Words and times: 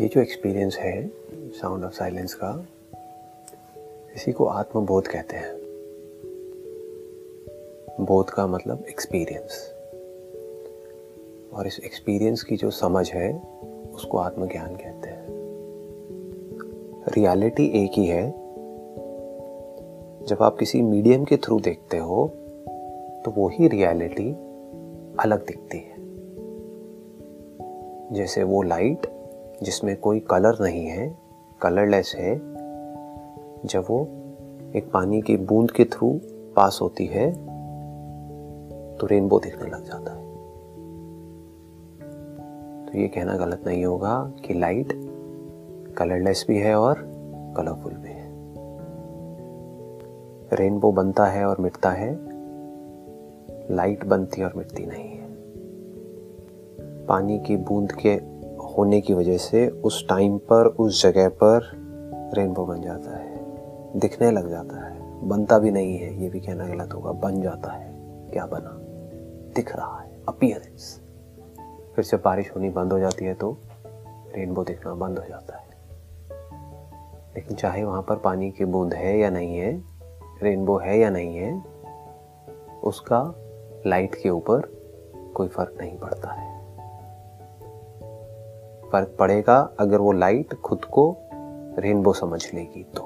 ये 0.00 0.08
जो 0.08 0.20
एक्सपीरियंस 0.20 0.76
है 0.76 1.10
साउंड 1.34 1.84
ऑफ़ 1.84 1.92
साइलेंस 1.92 2.34
का, 2.34 2.66
इसी 4.16 4.32
को 4.32 4.44
आत्मबोध 4.44 5.06
कहते 5.06 5.36
हैं। 5.36 5.54
बोध 8.00 8.30
का 8.30 8.46
मतलब 8.46 8.84
एक्सपीरियंस 8.88 9.74
और 11.54 11.66
इस 11.66 11.80
एक्सपीरियंस 11.84 12.42
की 12.42 12.56
जो 12.56 12.70
समझ 12.70 13.12
है, 13.12 13.40
उसको 13.94 14.18
आत्मज्ञान 14.18 14.76
कहते 14.76 15.08
हैं। 15.08 15.26
रियलिटी 17.08 17.84
एक 17.84 17.90
ही 17.94 18.06
है। 18.06 18.30
जब 20.26 20.36
आप 20.40 20.56
किसी 20.58 20.82
मीडियम 20.82 21.24
के 21.24 21.36
थ्रू 21.36 21.60
देखते 21.60 21.96
हो 21.96 22.32
तो 23.24 23.30
वो 23.30 23.48
ही 23.48 23.68
रियलिटी 23.68 24.32
अलग 25.20 25.46
दिखती 25.46 25.78
है। 25.78 25.96
जैसे 28.14 28.42
वो 28.42 28.62
लाइट 28.62 29.15
जिसमें 29.62 29.96
कोई 29.96 30.20
कलर 30.20 30.56
नहीं 30.60 30.86
है 30.86 31.08
कलरलेस 31.62 32.14
है, 32.18 32.34
जब 33.64 33.84
वो 33.90 34.02
एक 34.76 34.90
पानी 34.94 35.20
की 35.22 35.36
बूंद 35.36 35.70
के 35.70 35.84
थ्रू 35.84 36.20
पास 36.56 36.78
होती 36.82 37.06
है 37.06 37.30
तो 38.96 39.06
रेनबो 39.06 39.38
दिखने 39.38 39.70
लग 39.70 39.84
जाता 39.84 40.12
है। 40.12 40.24
तो 42.86 42.98
ये 42.98 43.08
कहना 43.08 43.36
गलत 43.36 43.62
नहीं 43.66 43.84
होगा 43.84 44.32
कि 44.46 44.54
लाइट 44.54 44.92
कलरलेस 45.98 46.44
भी 46.48 46.58
है 46.58 46.74
और 46.74 47.02
कलरफुल 47.56 47.92
भी 47.92 48.08
है। 48.08 48.24
रेनबो 50.52 50.92
बनता 50.92 51.26
है 51.26 51.44
और 51.44 51.60
मिटता 51.60 51.90
है 51.90 52.12
लाइट 53.70 54.04
बनती 54.04 54.42
और 54.42 54.52
मिटती 54.56 54.86
नहीं 54.86 55.08
है। 55.08 55.26
पानी 57.06 57.38
की 57.38 57.56
बूंद 57.56 57.92
के 57.92 58.35
होने 58.78 59.00
की 59.00 59.14
वजह 59.14 59.36
से 59.36 59.68
उस 59.68 60.08
टाइम 60.08 60.38
पर, 60.38 60.66
उस 60.66 61.02
जगह 61.02 61.28
पर 61.28 61.70
रेनबो 62.34 62.64
बन 62.66 62.82
जाता 62.82 63.16
है। 63.16 63.36
दिखने 64.00 64.30
लग 64.30 64.48
जाता 64.48 64.86
है। 64.88 65.28
बनता 65.28 65.58
भी 65.58 65.70
नहीं 65.70 65.98
है, 65.98 66.22
ये 66.22 66.28
भी 66.28 66.40
कहना 66.40 66.66
गलत 66.66 66.94
होगा। 66.94 67.12
बन 67.12 67.42
जाता 67.42 67.72
है। 67.72 67.96
क्या 68.32 68.46
बना? 68.46 68.78
दिख 69.54 69.76
रहा 69.76 70.00
है। 70.00 70.22
अपियरेंस 70.28 71.00
फिर 71.96 72.04
जब 72.04 72.22
बारिश 72.24 72.52
होनी 72.56 72.70
बंद 72.70 72.92
हो 72.92 72.98
जाती 72.98 73.24
है 73.24 73.34
तो 73.34 73.56
रेनबो 74.34 74.64
दिखना 74.64 74.94
बंद 74.94 75.18
हो 75.18 75.24
जाता 75.28 75.56
है। 75.56 75.66
लेकिन 77.36 77.56
चाहे 77.56 77.84
वहाँ 77.84 78.02
पर 78.02 78.16
पानी 78.16 78.50
की 78.50 78.64
बूंद 78.64 78.94
है 78.94 79.18
या 79.18 79.30
नहीं 79.30 79.58
है 79.58 79.84
रेनबो 80.42 80.78
है 80.78 80.98
या 80.98 81.10
नहीं 81.10 81.36
है, 81.36 81.62
उसका 82.84 83.34
लाइट 83.86 84.14
के 84.14 84.30
ऊपर 84.30 84.60
कोई 85.34 85.48
फ़र्क 85.48 85.74
नहीं 85.80 85.98
पड़ता 85.98 86.30
है। 86.30 86.55
फ़र्क 88.96 89.16
पड़ेगा, 89.18 89.70
अगर 89.80 89.98
वो 89.98 90.12
लाइट 90.12 90.54
खुद 90.54 90.84
को 90.84 91.16
रेनबो 91.78 92.12
समझ 92.12 92.54
लेगी 92.54 92.82
तो। 92.82 93.02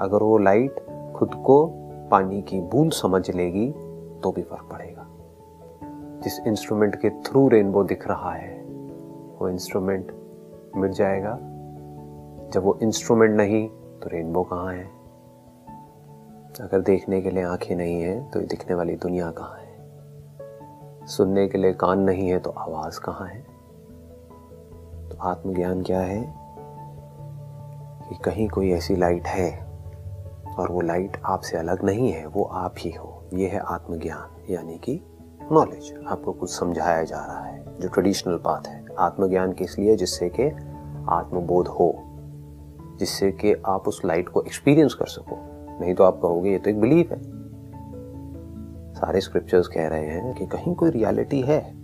अगर 0.00 0.22
वो 0.22 0.38
लाइट 0.38 0.80
खुद 1.16 1.34
को 1.34 1.66
पानी 2.10 2.42
की 2.42 2.60
बूंद 2.60 2.92
समझ 2.92 3.30
लेगी 3.30 3.72
तो 4.20 4.32
भी 4.32 4.42
फ़र्क 4.42 4.68
पड़ेगा। 4.72 5.06
जिस 6.22 6.40
इंस्ट्रूमेंट 6.46 6.96
के 6.96 7.10
थ्रू 7.10 7.48
रेनबो 7.48 7.84
दिख 7.84 8.08
रहा 8.08 8.32
है, 8.32 8.62
वो 9.38 9.48
इंस्ट्रूमेंट 9.48 10.12
मिट 10.76 10.90
जाएगा। 10.90 11.38
जब 12.52 12.62
वो 12.64 12.78
इंस्ट्रूमेंट 12.82 13.36
नहीं 13.36 13.68
तो 13.68 14.08
रेनबो 14.08 14.42
कहाँ 14.42 14.72
है? 14.74 14.84
अगर 16.60 16.80
देखने 16.80 17.22
के 17.22 17.30
लिए 17.30 17.42
आँखें 17.42 17.76
नहीं 17.76 18.02
है 18.02 18.30
तो 18.30 18.40
दिखने 18.40 18.74
वाली 18.74 18.96
दुनिया 18.96 19.30
कहाँ 19.30 19.56
है? 19.58 19.59
सुनने 21.06 21.48
के 21.48 21.58
लिए 21.58 21.72
कान 21.72 21.98
नहीं 22.00 22.28
है 22.28 22.38
तो 22.38 22.50
आवाज़ 22.50 23.00
कहाँ 23.00 23.26
है? 23.26 23.40
तो 25.08 25.16
आत्मज्ञान 25.22 25.82
क्या 25.82 26.00
है? 26.00 26.34
कि 28.08 28.14
कहीं 28.14 28.48
कोई 28.48 28.70
ऐसी 28.70 28.96
लाइट 28.96 29.26
है 29.26 29.66
और 30.58 30.72
वो 30.72 30.80
लाइट 30.80 31.22
आपसे 31.24 31.56
अलग 31.56 31.84
नहीं 31.84 32.12
है, 32.12 32.26
वो 32.26 32.44
आप 32.44 32.74
ही 32.78 32.90
हो। 32.90 33.24
ये 33.34 33.48
है 33.48 33.58
आत्मज्ञान, 33.58 34.52
यानी 34.52 34.78
कि 34.78 35.02
नॉलेज 35.52 36.04
आपको 36.08 36.32
कुछ 36.32 36.50
समझाया 36.58 37.02
जा 37.02 37.24
रहा 37.24 37.44
है, 37.44 37.78
जो 37.80 37.88
ट्रेडिशनल 37.88 38.36
बात 38.36 38.66
है। 38.66 38.84
आत्मज्ञान 38.98 39.52
किस 39.52 39.78
लिए? 39.78 39.96
जिससे 39.96 40.28
कि 40.28 40.44
आत्मबोध 41.08 41.68
हो। 41.68 41.94
जिससे 42.98 43.32
कि 43.32 43.62
आप 43.66 43.88
उस 43.88 44.02
लाइट 44.04 44.28
को 44.28 44.42
एक्सपीरियंस 44.42 44.94
कर 44.94 45.06
सको। 45.06 45.36
नहीं 45.80 45.94
तो 45.94 46.04
आप 46.04 46.18
कहोगे, 46.22 46.50
ये 46.50 46.58
तो 46.58 46.70
एक 46.70 46.80
बिलीफ 46.80 47.12
है। 47.12 47.39
सारे 49.00 49.20
स्क्रिप्चर्स 49.20 49.68
कह 49.68 49.88
रहे 49.88 50.06
हैं 50.06 50.34
कि 50.34 50.46
कहीं 50.46 50.74
कोई 50.74 50.90
रियलिटी 50.90 51.40
है। 51.40 51.74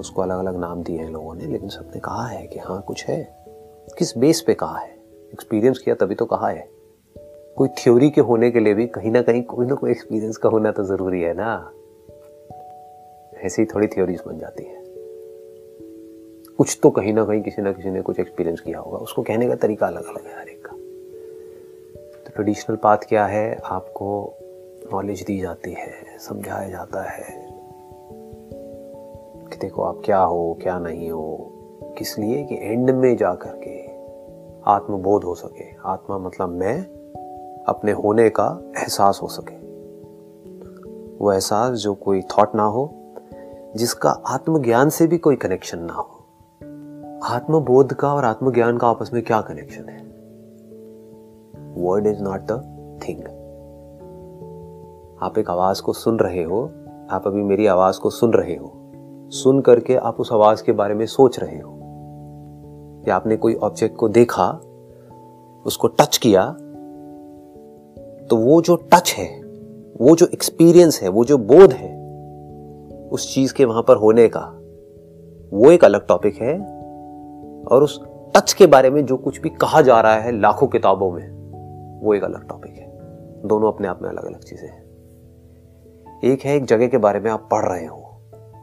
उसको 0.00 0.22
अलग 0.22 0.38
अलग 0.38 0.56
नाम 0.56 0.82
दिए 0.82 0.98
हैं 0.98 1.10
लोगों 1.10 1.34
ने, 1.34 1.44
लेकिन 1.44 1.68
सबने 1.68 2.00
कहा 2.00 2.26
है 2.26 2.46
कि 2.46 2.58
हाँ 2.58 2.82
कुछ 2.82 3.04
है। 3.06 3.44
किस 3.98 4.18
बेस 4.18 4.40
पे 4.40 4.54
कहा 4.54 4.78
है? 4.78 4.90
एक्सपीरियंस 5.32 5.78
किया 5.78 5.94
तभी 5.94 6.14
तो 6.14 6.24
कहा 6.24 6.48
है। 6.48 6.68
कोई 7.56 7.68
थ्योरी 7.68 8.10
के 8.10 8.20
होने 8.20 8.50
के 8.50 8.60
लिए 8.60 8.74
भी 8.74 8.86
कहीं 8.86 9.10
ना 9.10 9.22
कहीं 9.22 9.42
कोई 9.42 9.66
ना 9.66 9.74
कोई 9.74 9.90
एक्सपीरियंस 9.90 10.36
का 10.36 10.48
होना 10.48 10.72
तो 10.72 10.84
ज़रूरी 10.84 11.22
है 11.22 11.34
ना। 11.34 11.72
ऐसी 13.40 13.64
थोड़ी 13.64 13.86
थ्योरीज 13.86 14.22
बन 14.26 14.38
जाती 14.38 14.64
है। 14.64 14.84
कुछ 16.58 16.78
तो 16.82 16.90
कहीं 16.90 17.12
ना 17.12 17.24
कहीं 17.24 17.42
किसी 17.42 17.62
ना 17.62 17.72
किसी 17.72 17.90
ने 17.90 18.00
कुछ 18.00 18.20
एक्सपीरियंस 18.20 18.60
किया 18.60 18.78
होगा। 18.78 18.98
उसको 18.98 19.22
कहने 19.22 19.48
का 19.48 19.54
तरीका 19.54 19.86
अलग 19.86 20.04
अलग 20.04 20.26
है 20.26 20.40
हर 20.40 20.48
एक 20.48 20.66
का। 20.66 20.72
तो 22.24 22.30
ट्रेडिशनल 22.34 22.76
पाथ 22.76 22.98
क्या 23.08 23.26
है? 23.26 23.60
आपको 23.64 24.36
नॉलेज 24.92 25.22
दी 25.22 25.40
जाती 25.40 25.72
है, 25.72 26.18
समझाया 26.18 26.68
जाता 26.68 27.10
है 27.10 27.48
कि 29.50 29.56
देखो 29.56 29.82
आप 29.82 30.02
क्या 30.04 30.18
हो, 30.18 30.58
क्या 30.62 30.78
नहीं 30.78 31.10
हो, 31.10 31.52
किस 31.98 32.18
लिए 32.18 32.44
कि 32.44 32.54
एंड 32.54 32.90
में 32.90 33.16
जा 33.16 33.34
करके 33.34 33.90
आत्मबोध 34.70 35.24
हो 35.24 35.34
सके। 35.34 35.64
आत्मा 35.84 36.18
मतलब 36.18 36.48
मैं, 36.48 36.82
अपने 37.68 37.92
होने 37.92 38.30
का 38.30 38.72
एहसास 38.78 39.20
हो 39.22 39.28
सके। 39.28 39.56
वो 41.18 41.32
एहसास 41.32 41.78
जो 41.78 41.94
कोई 41.94 42.22
थॉट 42.22 42.54
ना 42.54 42.64
हो, 42.64 42.94
जिसका 43.76 44.10
आत्मज्ञान 44.10 44.88
से 44.88 45.06
भी 45.06 45.18
कोई 45.18 45.36
कनेक्शन 45.36 45.78
ना 45.78 45.92
हो। 45.92 46.16
आत्मबोध 47.24 47.92
का 47.92 48.14
और 48.14 48.24
आत्मज्ञान 48.24 48.78
का 48.78 48.88
आपस 48.88 49.10
में 49.12 49.22
क्या 49.22 49.40
कनेक्शन 49.40 49.88
है? 49.88 50.10
Word 51.74 52.06
is 52.06 52.22
not 52.22 52.40
the 52.40 52.50
thing 53.08 53.39
आप 55.22 55.38
एक 55.38 55.50
आवाज़ 55.50 55.82
को 55.82 55.92
सुन 55.92 56.18
रहे 56.18 56.42
हो, 56.42 56.70
आप 57.10 57.26
अभी 57.26 57.42
मेरी 57.42 57.66
आवाज़ 57.66 58.00
को 58.00 58.10
सुन 58.10 58.32
रहे 58.32 58.56
हो। 58.56 58.72
सुन 59.30 59.60
करके 59.60 59.96
आप 59.96 60.20
उस 60.20 60.32
आवाज़ 60.32 60.64
के 60.64 60.72
बारे 60.72 60.94
में 60.94 61.06
सोच 61.06 61.38
रहे 61.38 61.56
हो। 61.56 61.70
या 63.08 63.16
आपने 63.16 63.36
कोई 63.36 63.54
ऑब्जेक्ट 63.54 63.96
को 63.96 64.08
देखा, 64.08 64.48
उसको 65.66 65.88
टच 65.88 66.16
किया 66.16 66.50
तो 68.26 68.36
वो 68.36 68.62
जो 68.62 68.76
टच 68.76 69.14
है, 69.18 69.40
वो 70.00 70.16
जो 70.16 70.26
एक्सपीरियंस 70.26 71.02
है, 71.02 71.08
वो 71.08 71.24
जो 71.24 71.38
बोध 71.38 71.72
है, 71.72 72.00
उस 73.08 73.34
चीज़ 73.34 73.54
के 73.54 73.64
वहाँ 73.64 73.82
पर 73.82 73.96
होने 73.96 74.28
का, 74.28 74.44
वो 75.56 75.70
एक 75.70 75.84
अलग 75.84 76.06
टॉपिक 76.06 76.34
है। 76.34 76.58
और 77.64 77.82
उस 77.82 78.04
टच 78.06 78.52
के 78.52 78.66
बारे 78.66 78.90
में 78.90 79.06
जो 79.06 79.16
कुछ 79.16 79.40
भी 79.40 79.48
कहा 79.48 79.82
जा 79.82 80.00
रहा 80.00 80.14
है 80.14 80.40
लाखों 80.40 80.66
किताबों 80.66 81.12
में, 81.12 81.30
वो 82.00 82.14
एक 82.14 82.24
अलग 82.24 82.48
टॉपिक 82.48 82.72
है। 82.72 82.90
दोनों 83.48 83.72
अपने 83.72 83.88
आप 83.88 84.02
में 84.02 84.10
अलग 84.10 84.24
अलग 84.24 84.40
चीज़ें 84.40 84.68
हैं। 84.68 84.89
एक 86.24 86.40
है 86.40 86.54
एक 86.56 86.64
जगह 86.64 86.88
के 86.88 86.98
बारे 86.98 87.20
में 87.20 87.30
आप 87.30 87.48
पढ़ 87.50 87.64
रहे 87.64 87.86
हो, 87.86 88.00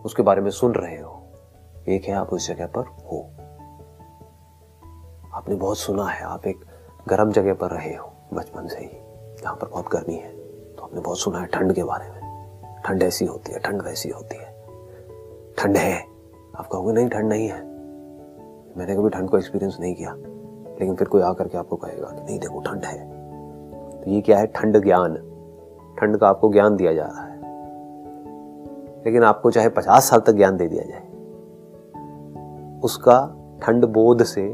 उसके 0.05 0.23
बारे 0.23 0.41
में 0.41 0.49
सुन 0.49 0.71
रहे 0.71 0.97
हो, 1.01 1.21
एक 1.87 2.03
है 2.03 2.13
आप 2.13 2.29
उस 2.29 2.47
जगह 2.47 2.67
पर 2.67 2.81
हो। 2.81 3.21
आपने 5.33 5.55
बहुत 5.55 5.77
सुना 5.77 6.05
है, 6.05 6.23
आप 6.23 6.47
एक 6.47 6.65
गर्म 7.07 7.31
जगह 7.31 7.53
पर 7.53 7.71
रहे 7.71 7.95
हो, 7.95 8.11
बचपन 8.33 8.67
से 8.67 8.79
ही 8.79 8.89
यहाँ 9.43 9.55
पर 9.55 9.67
बहुत 9.67 9.89
गर्मी 9.91 10.15
है 10.15 10.29
तो 10.75 10.83
आपने 10.83 11.01
बहुत 11.01 11.19
सुना 11.19 11.39
है 11.39 11.45
ठंड 11.45 11.73
के 11.73 11.83
बारे 11.83 12.09
में। 12.09 12.81
ठंड 12.85 13.03
ऐसी 13.03 13.25
होती 13.25 13.51
है, 13.51 13.59
ठंड 13.59 13.81
वैसी 13.81 14.09
होती 14.09 14.37
है। 14.37 14.45
ठंड 15.57 15.77
है, 15.77 16.03
आप 16.57 16.67
कहोगे, 16.67 16.93
नहीं, 16.93 17.09
ठंड 17.09 17.29
नहीं 17.29 17.47
है। 17.47 17.61
मैंने 18.77 18.95
कभी 18.95 19.09
ठंड 19.09 19.29
को 19.29 19.37
एक्सपीरियंस 19.37 19.77
नहीं 19.79 19.95
किया, 19.95 20.13
लेकिन 20.79 20.95
फिर 20.95 21.07
कोई 21.07 21.21
आकर 21.21 21.47
के 21.47 21.57
आपको 21.57 21.75
कहेगा 21.75 22.07
कि, 22.07 22.23
नहीं, 22.23 22.39
देखो, 22.39 22.61
ठंड 22.61 22.85
है। 22.85 23.09
तो 24.01 24.11
ये 24.11 24.21
क्या 24.21 24.37
है? 24.37 24.47
ठंड 24.47 24.83
ज्ञान। 24.83 25.15
ठंड 25.99 26.17
का 26.17 26.29
आपको 26.29 26.53
ज्ञान 26.53 26.75
दिया 26.75 26.93
जा 26.93 27.03
रहा 27.03 27.23
है। 27.23 27.36
लेकिन 29.05 29.23
आपको 29.23 29.51
चाहे 29.51 29.69
पचास 29.69 30.09
साल 30.09 30.19
तक 30.19 30.31
ज्ञान 30.31 30.57
दे 30.57 30.67
दिया 30.67 30.83
जाए। 30.83 31.05
उसका 32.83 33.17
ठंड 33.63 33.85
बोध 33.85 34.23
से 34.23 34.47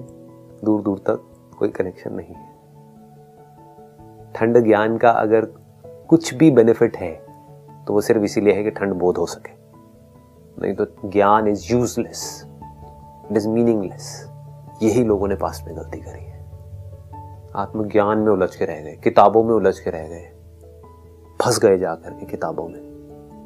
दूर 0.64 0.82
दूर 0.82 1.00
तक 1.00 1.24
कोई 1.60 1.70
कनेक्शन 1.70 2.14
नहीं 2.14 2.34
है। 2.34 2.54
ठंड 4.34 4.64
ज्ञान 4.66 4.98
का 4.98 5.10
अगर 5.10 5.46
कुछ 6.10 6.34
भी 6.34 6.52
बेनिफिट 6.52 6.98
है 6.98 7.12
तो 7.86 7.94
वो 7.94 8.02
सिर्फ़ 8.02 8.24
इसीलिए 8.24 8.54
है 8.54 8.64
कि 8.64 8.72
ठंड 8.72 8.94
बोध 8.94 9.18
हो 9.18 9.26
सके। 9.26 9.52
नहीं 10.62 10.76
तो 10.76 11.10
ज्ञान 11.10 11.48
is 11.48 11.74
useless 11.74 12.46
it 13.32 13.38
is 13.38 13.48
meaningless 13.50 14.30
यही 14.84 15.04
लोगों 15.04 15.28
ने 15.28 15.36
पास 15.36 15.64
में 15.68 15.76
गलती 15.78 15.98
करी 15.98 16.24
है। 16.24 16.34
आत्मज्ञान 17.56 18.18
में 18.18 18.32
उलझ 18.32 18.56
के 18.56 18.66
रह 18.66 18.82
गए, 18.82 18.96
किताबों 19.04 19.44
में 19.44 19.54
उलझ 19.56 19.80
के 19.80 19.90
रह 19.90 20.08
गए। 20.08 20.32
फंस 21.42 21.60
गए 21.60 21.78
जाकर 21.78 22.10
के 22.10 22.26
किताबों 22.26 22.68
में। 22.68 22.93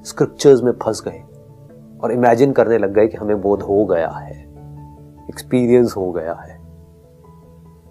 स्क्रिप्चर्स 0.07 0.62
में 0.62 0.71
फंस 0.71 1.01
गए 1.07 1.24
और 2.04 2.12
इमेजिन 2.12 2.51
करने 2.51 2.77
लग 2.77 2.94
गए 2.94 3.07
कि 3.07 3.18
हमें 3.18 3.42
बोध 3.42 3.62
हो 3.62 3.86
गया 3.86 4.09
है 4.09 4.48
एक्सपीरियंस 5.30 5.94
हो 5.98 6.12
गया 6.12 6.33
है, 6.33 6.59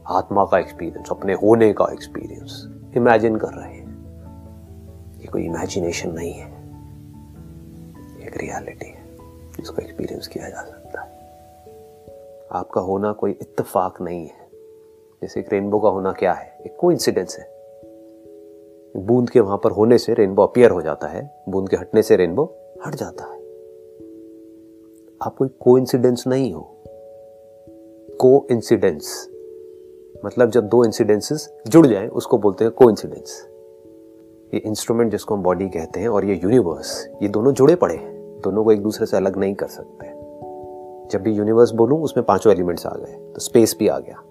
आत्मा 0.07 0.45
का 0.45 0.59
एक्सपीरियंस 0.59 1.09
अपने 1.11 1.33
होने 1.35 1.73
का 1.73 1.87
एक्सपीरियंस 1.93 2.69
इमेजिन 2.97 3.37
कर 3.37 3.49
रहे 3.49 3.75
हैं। 3.75 3.87
ये 5.21 5.27
कोई 5.27 5.45
इमेजिनेशन 5.45 6.11
नहीं 6.11 6.33
है 6.33 6.51
एक 8.27 8.37
रियलिटी 8.37 8.87
है, 8.87 9.17
जिसको 9.57 9.83
एक्सपीरियंस 9.83 10.27
किया 10.27 10.49
जा 10.49 10.63
सकता 10.63 11.03
है। 11.03 11.17
आपका 12.53 12.81
होना 12.81 13.13
कोई 13.13 13.31
इत्तेफाक 13.31 14.01
नहीं 14.01 14.27
है। 14.27 14.47
जैसे 15.23 15.41
एक 15.41 15.53
रेनबो 15.53 15.79
का 15.79 15.89
होना 15.89 16.13
क्या 16.13 16.33
है? 16.33 16.59
एक 16.67 16.77
को 16.81 16.91
है। 17.39 17.56
बूंद 18.97 19.31
के 19.31 19.41
वहाँ 19.41 19.61
पर 19.65 19.71
होने 19.71 19.99
से 19.99 20.15
रेनबो 20.15 20.43
अपियर 20.43 20.71
हो 20.71 20.83
जाता 20.83 21.07
है, 21.07 21.45
बूंद 21.49 21.69
के 21.69 21.77
हटने 21.77 22.03
से 22.03 22.17
रेनबो 22.17 22.55
हट 22.87 22.95
जाता 22.95 23.25
है। 23.25 23.37
आप 25.23 25.37
कोई 25.39 25.49
को 25.49 25.79
नहीं 26.29 26.53
हो। 26.53 26.73
को 28.21 28.47
इंसिडेंस 28.51 29.31
मतलब 30.25 30.51
जब 30.51 30.69
दो 30.69 30.85
इंसिडेंसेस 30.85 31.55
जुड़ 31.69 31.87
जाएँ, 31.87 32.09
उसको 32.09 32.39
बोलते 32.39 32.65
हैं 32.65 32.73
को 32.83 32.91
ये 34.55 34.57
इंस्ट्रूमेंट 34.57 35.11
जिसको 35.11 35.35
हम 35.35 35.43
बॉडी 35.43 35.69
कहते 35.69 36.01
हैं 36.01 36.09
और 36.09 36.25
ये 36.25 36.41
यूनिवर्स, 36.45 37.09
ये 37.23 37.29
दोनों 37.29 37.53
जुड़े 37.53 37.75
पड़े 37.75 37.95
हैं, 37.95 38.41
दोनों 38.45 38.65
को 38.65 38.73
एक 38.73 38.83
दूसरे 38.83 39.07
से 39.07 39.17
अलग 39.17 39.37
नहीं 39.37 39.55
कर 39.55 39.67
सकते। 39.67 40.07
जब 41.09 41.23
भी 41.23 41.33
यूनिवर्स 41.33 41.71
बोलूँ, 41.71 42.03
उसमें 42.03 42.27
पाँचों 42.27 42.53
एलिमेंट्स 42.53 42.87
आ 42.87 42.97
गए 42.97 43.13
तो 43.13 43.41
स्पेस 43.41 43.77
भी 43.79 43.89
आ 43.89 43.99
गया। 43.99 44.23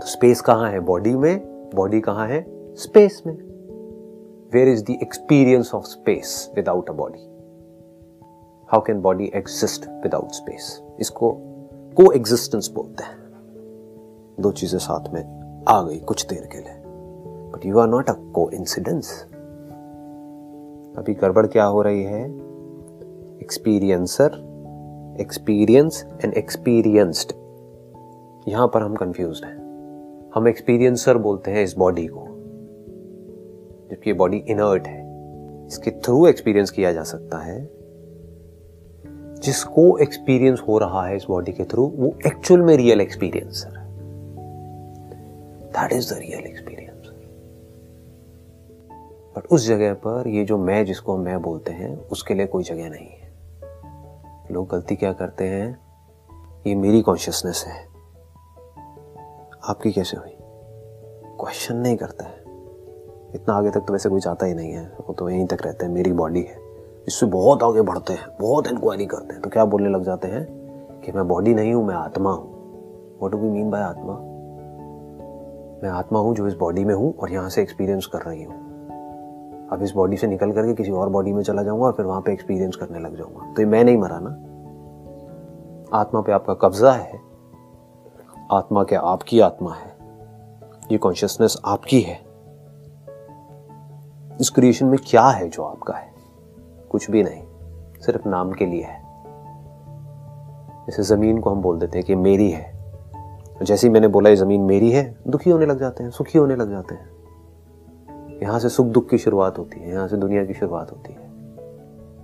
तो 0.00 0.06
स्पेस 0.06 0.40
कहाँ 0.40 0.70
है 0.70 0.80
बॉडी 0.80 1.14
में? 1.14 1.40
बॉडी 1.74 2.00
कहाँ 2.00 2.28
है? 2.28 2.46
स्पेस 2.74 3.22
में। 3.26 3.49
Where 4.54 4.68
is 4.68 4.84
the 4.84 4.90
experience 4.90 5.74
of 5.74 5.84
space 5.84 6.52
without 6.56 6.90
a 6.90 6.92
body 6.92 7.18
how 8.68 8.80
can 8.80 9.00
body 9.00 9.30
exist 9.34 9.88
without 9.88 10.32
space 10.32 10.82
इसको 11.00 11.30
को 11.96 12.12
एग्जिस्टेंस 12.12 12.70
बोलते 12.70 13.04
हैं। 13.04 13.16
दो 14.40 14.52
चीज़ें 14.52 14.78
साथ 14.78 15.12
में 15.14 15.22
आ 15.68 15.82
गई 15.82 15.98
कुछ 15.98 16.26
देर 16.26 16.48
के 16.52 16.58
लिए। 16.58 16.82
But 17.52 17.66
you 17.66 17.78
are 17.78 17.88
not 17.88 18.10
a 18.10 18.12
coincidence 18.50 19.22
अभी 20.98 21.14
गड़बड़ 21.14 21.46
क्या 21.46 21.64
हो 21.64 21.82
रही 21.82 22.02
है? 22.02 22.24
एक्सपीरियंसर 23.42 24.30
एक्सपीरियंस 25.20 26.06
एंड 26.24 26.34
एक्सपीरियंस्ड 26.34 27.32
यहाँ 28.48 28.68
पर 28.68 28.82
हम 28.82 28.94
कंफ्यूज 28.94 29.40
हैं। 29.44 29.56
हम 30.34 30.48
एक्सपीरियंसर 30.48 31.18
बोलते 31.18 31.50
हैं 31.50 31.64
इस 31.64 31.74
बॉडी 31.78 32.06
को। 32.06 32.29
जबकि 33.90 34.10
ये 34.10 34.14
बॉडी 34.14 34.36
इनर्ट 34.36 34.86
है। 34.86 35.00
इसके 35.66 35.90
थ्रू 35.90 36.26
एक्सपीरियंस 36.26 36.70
किया 36.70 36.92
जा 36.92 37.02
सकता 37.02 37.38
है। 37.38 37.70
जिसको 39.40 39.98
एक्सपीरियंस 39.98 40.62
हो 40.68 40.78
रहा 40.78 41.06
है 41.06 41.16
इस 41.16 41.24
बॉडी 41.28 41.52
के 41.52 41.64
थ्रू 41.64 41.86
वो 41.86 42.18
एक्चुअल 42.26 42.60
में 42.60 42.76
रियल 42.76 43.00
एक्सपीरियंस 43.00 43.64
है। 43.66 43.72
That 45.68 45.92
is 45.92 46.14
the 46.14 46.18
real 46.18 46.40
experience 46.40 46.90
but 49.36 49.46
उस 49.46 49.66
जगह 49.66 49.94
पर 49.94 50.28
ये 50.28 50.44
जो 50.44 50.58
मैं 50.58 50.84
जिसको 50.84 51.16
मैं 51.16 51.42
बोलते 51.42 51.72
हैं, 51.72 51.98
उसके 51.98 52.34
लिए 52.34 52.46
कोई 52.46 52.62
जगह 52.62 52.90
नहीं 52.90 53.06
है। 53.06 53.34
लोग 54.52 54.68
गलती 54.68 54.96
क्या 54.96 55.12
करते 55.12 55.44
हैं? 55.44 55.78
ये 56.66 56.74
मेरी 56.74 57.02
कॉन्शियसनेस 57.02 57.64
है। 57.68 57.86
आपकी 59.64 59.92
कैसे 59.92 60.16
हुई? 60.16 60.36
क्वेश्चन 61.40 61.76
नहीं 61.76 61.96
करता 61.96 62.24
है। 62.24 62.49
इतना 63.34 63.54
आगे 63.54 63.70
तक 63.70 63.80
तो 63.80 63.92
वैसे 63.92 64.08
कोई 64.08 64.20
जाता 64.20 64.46
ही 64.46 64.54
नहीं 64.54 64.72
है। 64.72 64.92
वो 65.08 65.14
तो 65.14 65.28
यहीं 65.28 65.46
तक 65.46 65.58
रहते 65.62 65.86
हैं, 65.86 65.92
मेरी 65.92 66.12
बॉडी 66.12 66.40
है। 66.40 66.58
इससे 67.08 67.26
बहुत 67.26 67.62
आगे 67.62 67.82
बढ़ते 67.82 68.12
हैं, 68.12 68.26
बहुत 68.40 68.66
इंक्वायरी 68.66 69.06
करते 69.06 69.32
हैं। 69.32 69.42
तो 69.42 69.50
क्या 69.50 69.64
बोलने 69.64 69.88
लग 69.88 70.04
जाते 70.04 70.28
हैं 70.28 70.46
कि 71.04 71.12
मैं 71.12 71.28
बॉडी 71.28 71.54
नहीं 71.54 71.74
हूँ, 71.74 71.86
मैं 71.86 71.94
आत्मा 71.94 72.30
हूँ। 72.30 73.18
What 73.22 73.32
do 73.32 73.38
we 73.38 73.48
mean 73.48 73.70
by 73.70 73.82
आत्मा? 73.82 74.12
मैं 75.82 75.90
आत्मा 75.90 76.18
हूँ 76.18 76.34
जो 76.34 76.46
इस 76.46 76.54
बॉडी 76.54 76.84
में 76.84 76.94
हूँ 76.94 77.14
और 77.16 77.32
यहाँ 77.32 77.48
से 77.48 77.62
एक्सपीरियंस 77.62 78.06
कर 78.06 78.18
रही 78.18 78.42
हूँ। 78.42 78.54
अब 79.72 79.82
इस 79.82 79.92
बॉडी 79.92 80.16
से 80.16 80.26
निकल 80.26 80.52
करके 80.52 80.74
किसी 80.74 80.90
और 80.90 81.08
बॉडी 81.08 81.32
में 81.32 81.42
चला 81.42 81.62
जाऊँगा 81.62 81.86
और 81.86 81.92
फिर 81.92 82.06
वहाँ 82.06 82.20
पे 82.20 82.32
एक्सपीरियंस 82.32 82.76
करने 82.76 82.98
लग 82.98 83.16
जाऊँगा। 83.16 83.52
तो 83.52 83.62
ये 83.62 83.68
मैं 83.68 83.84
नहीं 83.84 83.96
मरा 83.96 84.18
ना। 84.22 84.30
आत्मा 85.98 86.20
पे 86.20 86.32
आपका 86.32 86.54
कब्जा 86.54 86.92
है। 86.92 87.20
आत्मा 88.52 88.84
क्या 88.84 89.00
आपकी 89.00 89.40
आत्मा 89.40 89.74
है? 89.74 89.96
ये 90.92 90.98
कॉन्शियसनेस 90.98 91.56
आपकी 91.64 92.00
है। 92.00 92.29
इस 94.40 94.50
क्रिएशन 94.50 94.86
में 94.86 94.98
क्या 95.06 95.28
है 95.28 95.48
जो 95.48 95.62
आपका 95.62 95.94
है? 95.94 96.12
कुछ 96.90 97.10
भी 97.10 97.22
नहीं, 97.22 97.42
सिर्फ़ 98.00 98.28
नाम 98.28 98.52
के 98.52 98.66
लिए 98.66 98.82
है। 98.82 99.02
जैसे 100.86 101.02
ज़मीन 101.02 101.38
को 101.38 101.50
हम 101.50 101.62
बोल 101.62 101.78
देते 101.78 101.98
हैं 101.98 102.06
कि 102.06 102.14
मेरी 102.14 102.50
है। 102.50 102.80
जैसे 103.62 103.86
ही 103.86 103.92
मैंने 103.92 104.08
बोला 104.08 104.30
ये 104.30 104.36
ज़मीन 104.36 104.60
मेरी 104.60 104.90
है, 104.90 105.18
दुखी 105.28 105.50
होने 105.50 105.66
लग 105.66 105.78
जाते 105.78 106.02
हैं, 106.02 106.10
सुखी 106.10 106.38
होने 106.38 106.56
लग 106.56 106.70
जाते 106.70 106.94
हैं। 106.94 107.10
यहाँ 108.42 108.58
से 108.58 108.68
सुख 108.68 108.86
दुख 108.86 109.08
की 109.08 109.18
शुरुआत 109.18 109.58
होती 109.58 109.80
है, 109.80 109.90
यहाँ 109.90 110.08
से 110.08 110.16
दुनिया 110.16 110.44
की 110.44 110.54
शुरुआत 110.54 110.90
होती 110.90 111.12
है। 111.12 111.30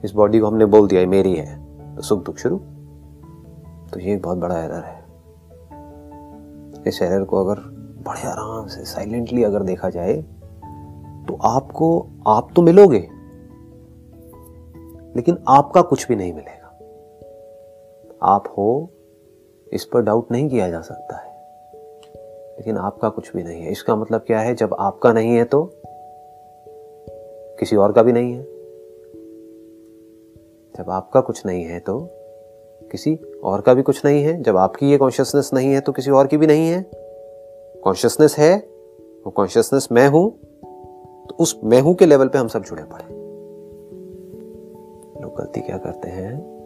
इस 0.05 0.13
बॉडी 0.15 0.39
को 0.39 0.47
हमने 0.47 0.65
बोल 0.65 0.89
दिया 0.89 1.07
मेरी 1.07 1.35
है 1.35 1.67
तो 1.97 2.03
सुख 2.03 2.25
दुख 2.25 2.37
शुरू। 2.37 2.57
तो 3.93 4.01
ये 4.01 4.17
बहुत 4.17 4.39
बड़ा 4.39 4.59
एरर 4.59 4.85
है। 4.85 5.05
इस 6.87 7.03
एरर 7.03 7.25
को 7.25 7.45
अगर 7.45 7.61
बड़े 8.07 8.29
आराम 8.29 8.67
से 8.67 8.85
साइलेंटली 8.85 9.45
अगर 9.45 9.63
देखा 9.63 9.91
जाए 9.91 10.25
तो 11.29 11.39
आपको, 11.43 12.07
आप 12.27 12.49
तो 12.57 12.63
मिलोगे। 12.63 13.09
लेकिन 15.17 15.39
आपका 15.49 15.83
कुछ 15.83 16.09
भी 16.09 16.17
नहीं 16.17 16.33
मिलेगा। 16.33 16.67
आप 18.23 18.55
हो, 18.59 18.91
इस 19.73 19.85
पर 19.85 20.03
डाउट 20.03 20.33
नहीं 20.33 20.49
किया 20.49 20.71
जा 20.71 20.81
सकता 20.81 21.17
है। 21.17 21.37
लेकिन 22.57 22.77
आपका 22.77 23.09
कुछ 23.09 23.37
भी 23.37 23.43
नहीं 23.43 23.63
है। 23.63 23.71
इसका 23.71 23.97
मतलब 23.97 24.21
क्या 24.21 24.41
है? 24.41 24.55
जब 24.55 24.77
आपका 24.79 25.13
नहीं 25.13 25.31
है 25.31 25.45
तो 25.45 25.71
किसी 27.59 27.77
और 27.77 27.93
का 27.93 28.03
भी 28.03 28.13
नहीं 28.13 28.33
है। 28.33 28.43
जब 30.79 30.91
आपका 30.91 31.21
कुछ 31.21 31.47
नहीं 31.47 31.65
है 31.65 31.81
तो 31.81 32.01
किसी 32.93 33.19
और 33.45 33.61
का 33.61 33.75
भी 33.75 33.83
कुछ 33.83 34.05
नहीं 34.05 34.23
है। 34.25 34.43
जब 34.43 34.57
आपकी 34.57 34.91
ये 34.91 34.97
कॉन्शियसनेस 34.97 35.51
नहीं 35.55 35.73
है 35.73 35.81
तो 35.81 35.93
किसी 35.93 36.11
और 36.11 36.27
की 36.27 36.37
भी 36.37 36.47
नहीं 36.47 36.69
है। 36.69 36.91
कॉन्शियसनेस 37.85 38.39
है, 38.39 38.57
वो 39.27 39.31
कॉन्शियसनेस 39.31 39.89
मैं 39.93 40.09
हूँ। 40.09 40.39
उस 41.39 41.61
मैं 41.65 41.81
हूँ 41.81 41.95
के 41.95 42.07
लेवल 42.07 42.29
पे 42.29 42.39
हम 42.39 42.49
सब 42.49 42.63
जुड़े 42.63 42.83
पड़े। 42.83 43.05
लोग 45.23 45.39
गलती 45.39 45.61
क्या 45.61 45.79
करते 45.79 46.11
हैं? 46.11 46.57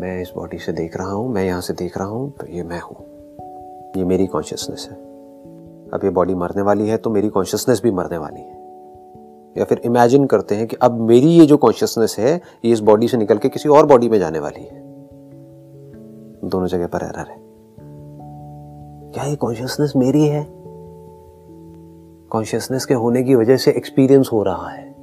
मैं 0.00 0.22
इस 0.22 0.32
बॉडी 0.36 0.58
से 0.58 0.72
देख 0.72 0.96
रहा 0.96 1.12
हूँ, 1.12 1.28
मैं 1.28 1.44
यहाँ 1.44 1.60
से 1.60 1.74
देख 1.74 1.98
रहा 1.98 2.06
हूँ 2.06 2.30
तो 2.30 2.46
ये 2.46 2.62
मैं 2.62 2.80
हूँ। 2.80 2.96
ये 3.96 4.04
मेरी 4.04 4.26
कॉन्शियसनेस 4.26 4.88
है। 4.90 4.96
अब 5.94 6.00
ये 6.04 6.10
बॉडी 6.10 6.34
मरने 6.34 6.62
वाली 6.62 6.88
है 6.88 6.96
तो 6.96 7.10
मेरी 7.10 7.28
कॉन्शियसनेस 7.28 7.82
भी 7.82 7.90
मरने 7.90 8.18
वाली 8.18 8.40
है। 8.40 8.54
या 9.58 9.64
फिर 9.64 9.78
इमेजिन 9.78 10.24
करते 10.26 10.54
हैं 10.54 10.66
कि 10.66 10.76
अब 10.76 11.00
मेरी 11.00 11.26
ये 11.26 11.46
जो 11.46 11.56
कॉन्शियसनेस 11.56 12.16
है, 12.18 12.40
ये 12.64 12.72
इस 12.72 12.80
बॉडी 12.80 13.08
से 13.08 13.16
निकल 13.16 13.38
के 13.38 13.48
किसी 13.48 13.68
और 13.68 13.86
बॉडी 13.86 14.08
में 14.08 14.18
जाने 14.18 14.38
वाली 14.38 14.62
है। 14.62 14.82
दोनों 16.44 16.66
जगह 16.66 16.86
पर 16.86 17.02
एरर 17.02 17.30
है। 17.30 17.38
क्या 19.12 19.24
ये 19.24 19.36
कॉन्शियसनेस 19.36 19.92
मेरी 19.96 20.24
है? 20.24 20.55
कॉन्शियसनेस 22.30 22.84
के 22.84 22.94
होने 22.94 23.22
की 23.22 23.34
वजह 23.34 23.56
से 23.56 23.70
एक्सपीरियंस 23.70 24.30
हो 24.32 24.42
रहा 24.42 24.68
है। 24.68 24.94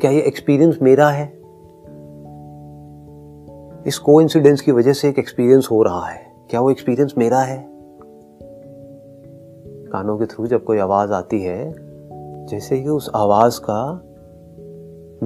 क्या 0.00 0.10
ये 0.10 0.20
एक्सपीरियंस 0.20 0.78
मेरा 0.82 1.08
है? 1.08 1.26
इस 3.86 3.98
को 3.98 4.20
की 4.60 4.72
वजह 4.72 4.92
से 4.92 5.08
एक 5.08 5.18
एक्सपीरियंस 5.18 5.68
हो 5.70 5.82
रहा 5.82 6.06
है। 6.06 6.32
क्या 6.50 6.60
वो 6.60 6.70
एक्सपीरियंस 6.70 7.14
मेरा 7.18 7.40
है? 7.40 7.68
कानों 9.92 10.18
के 10.18 10.26
थ्रू 10.26 10.46
जब 10.46 10.64
कोई 10.64 10.78
आवाज़ 10.78 11.12
आती 11.12 11.42
है, 11.42 11.74
जैसे 12.46 12.76
ही 12.76 12.88
उस 12.88 13.10
आवाज़ 13.14 13.60
का 13.70 14.02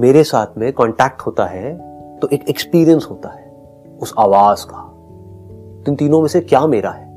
मेरे 0.01 0.23
साथ 0.23 0.47
में 0.57 0.73
कांटेक्ट 0.73 1.21
होता 1.21 1.45
है 1.45 1.91
तो 2.19 2.29
एक 2.33 2.49
एक्सपीरियंस 2.49 3.07
होता 3.09 3.29
है, 3.29 3.51
उस 4.01 4.13
आवाज़ 4.19 4.65
का। 4.65 4.87
तो 5.83 5.91
इन 5.91 5.95
तीनों 5.95 6.21
में 6.21 6.27
से 6.27 6.41
क्या 6.41 6.67
मेरा 6.67 6.91
है? 6.91 7.11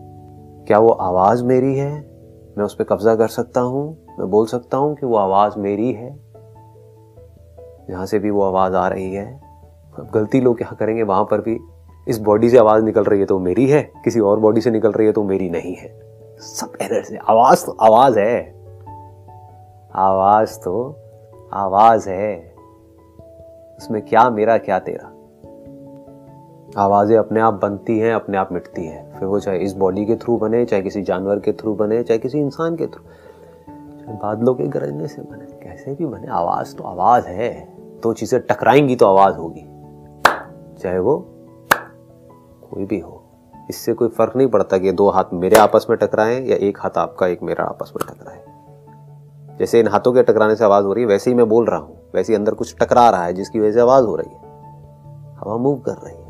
क्या 0.67 0.79
वो 0.79 0.89
आवाज़ 0.89 1.45
मेरी 1.45 1.77
है? 1.77 2.14
मैं 2.59 2.65
उस 2.65 2.75
पर 2.75 2.85
कब्जा 2.85 3.15
कर 3.15 3.29
सकता 3.29 3.61
हूँ, 3.61 4.07
मैं 4.19 4.31
बोल 4.31 4.47
सकता 4.47 4.77
हूँ 4.77 4.97
कि 4.97 5.07
वो 5.07 5.17
आवाज़ 5.17 5.59
मेरी 5.59 5.93
है। 5.93 6.21
जहाँ 7.89 8.07
से 8.07 8.19
भी 8.19 8.31
वो 8.31 8.43
आवाज़ 8.43 8.75
आ 8.75 8.89
रही 8.89 9.15
है, 9.15 9.41
अब 9.99 10.11
गलती 10.15 10.41
लोग 10.41 10.59
क्या 10.59 10.77
करेंगे? 10.81 11.03
वहाँ 11.03 11.25
पर 11.25 11.41
भी 11.41 11.61
इस 12.09 12.19
बॉडी 12.19 12.51
से 12.51 12.59
आवाज़ 12.59 12.85
निकल 12.85 13.05
रही 13.05 13.21
है 13.21 13.27
तो 13.27 13.39
मेरी 13.39 13.67
है, 13.67 13.93
किसी 14.05 14.21
और 14.21 14.41
बॉडी 14.41 14.61
से 14.61 14.71
निकल 14.71 14.93
रही 14.93 15.07
है 15.07 15.13
तो 15.13 15.25
मेरी 15.25 15.51
नहीं 15.51 15.75
है। 15.75 16.01
सब 16.39 16.73
एरर 16.83 17.03
से 17.03 17.17
आवाज़ 17.17 17.67
तो 17.67 17.73
आवाज़ 17.73 18.19
है। 18.19 18.55
आवाज़ 19.95 20.61
तो 20.61 20.97
आवाज़ 21.53 22.11
है। 22.11 22.55
उसमें 23.79 24.03
क्या 24.03 24.31
मेरा, 24.31 24.59
क्या 24.59 24.79
तेरा? 24.79 25.11
आवाज़ें 26.83 27.17
अपने 27.19 27.41
आप 27.41 27.55
बनती 27.55 27.99
हैं, 27.99 28.15
अपने 28.15 28.37
आप 28.37 28.53
मिटती 28.53 28.87
हैं। 28.87 29.14
फिर 29.25 29.31
वो 29.31 29.41
चाहे 29.41 29.59
इस 29.59 29.73
बॉडी 29.73 30.07
के 30.07 30.17
थ्रू 30.17 30.37
बने, 30.37 30.65
चाहे 30.65 30.83
किसी 30.83 31.03
जानवर 31.03 31.39
के 31.39 31.53
थ्रू 31.53 31.75
बने, 31.75 32.03
चाहे 32.03 32.19
किसी 32.19 32.39
इंसान 32.39 32.77
के 32.77 32.87
थ्रू। 32.87 33.03
चाहे 34.01 34.19
बादलों 34.19 34.55
के 34.55 34.67
गरजने 34.67 35.09
से 35.09 35.23
बने, 35.23 35.69
कैसे 35.69 35.95
भी 35.95 36.07
बने, 36.07 36.27
आवाज़ 36.27 36.77
तो 36.77 36.85
आवाज़ 36.85 37.27
है। 37.27 37.69
दो 37.79 38.01
तो 38.01 38.13
चीज़ें 38.13 38.41
टकराएँगी 38.41 38.97
तो 38.97 39.07
आवाज़ 39.07 39.35
होगी। 39.35 39.61
चाहे 40.79 40.99
वो 40.99 41.19
कोई 42.71 42.85
भी 42.85 42.99
हो। 42.99 43.25
इससे 43.71 43.93
कोई 43.93 44.09
फ़र्क 44.09 44.37
नहीं 44.37 44.49
पड़ता 44.49 44.79
कि 44.79 44.93
दो 44.93 45.11
हाथ 45.11 45.25
मेरे 45.33 45.57
आपस 45.57 45.87
में 45.91 45.99
टकराएँ 45.99 46.47
या 46.47 46.57
एक 46.57 46.79
हाथ 46.81 46.99
आपका, 46.99 47.27
एक 47.27 47.43
मेरा 47.43 47.65
आपस 47.65 47.93
में 47.97 48.07
टकराए। 48.09 48.45
जैसे 49.59 49.81
इन 49.81 49.89
हाथों 49.89 50.13
के 50.13 50.23
टकराने 50.23 50.57
से 50.57 50.65
आवाज़ 50.65 50.85
हो 50.85 50.93
रही 50.93 51.03
है, 51.03 51.09
वैसे 51.09 51.31
ही 51.31 51.37
मैं 51.37 51.49
बोल 51.49 51.65
रहा 51.65 51.79
हूँ। 51.79 51.97
वैसे 52.15 52.33
ही 52.33 52.37
अंदर 52.37 52.55
कुछ 52.55 52.77
टकरा 52.83 53.11
रहा 53.11 53.25
है, 53.25 53.33
जिसकी 53.33 53.61
वजह 53.61 53.73
से 53.73 53.81
आवाज़ 53.81 54.05
हो 54.05 54.17
रही 54.17 54.31
है। 54.31 54.39
हवा 55.35 55.57
मूव 55.57 55.79
कर 55.79 55.93
रही 55.93 56.17
है। 56.17 56.24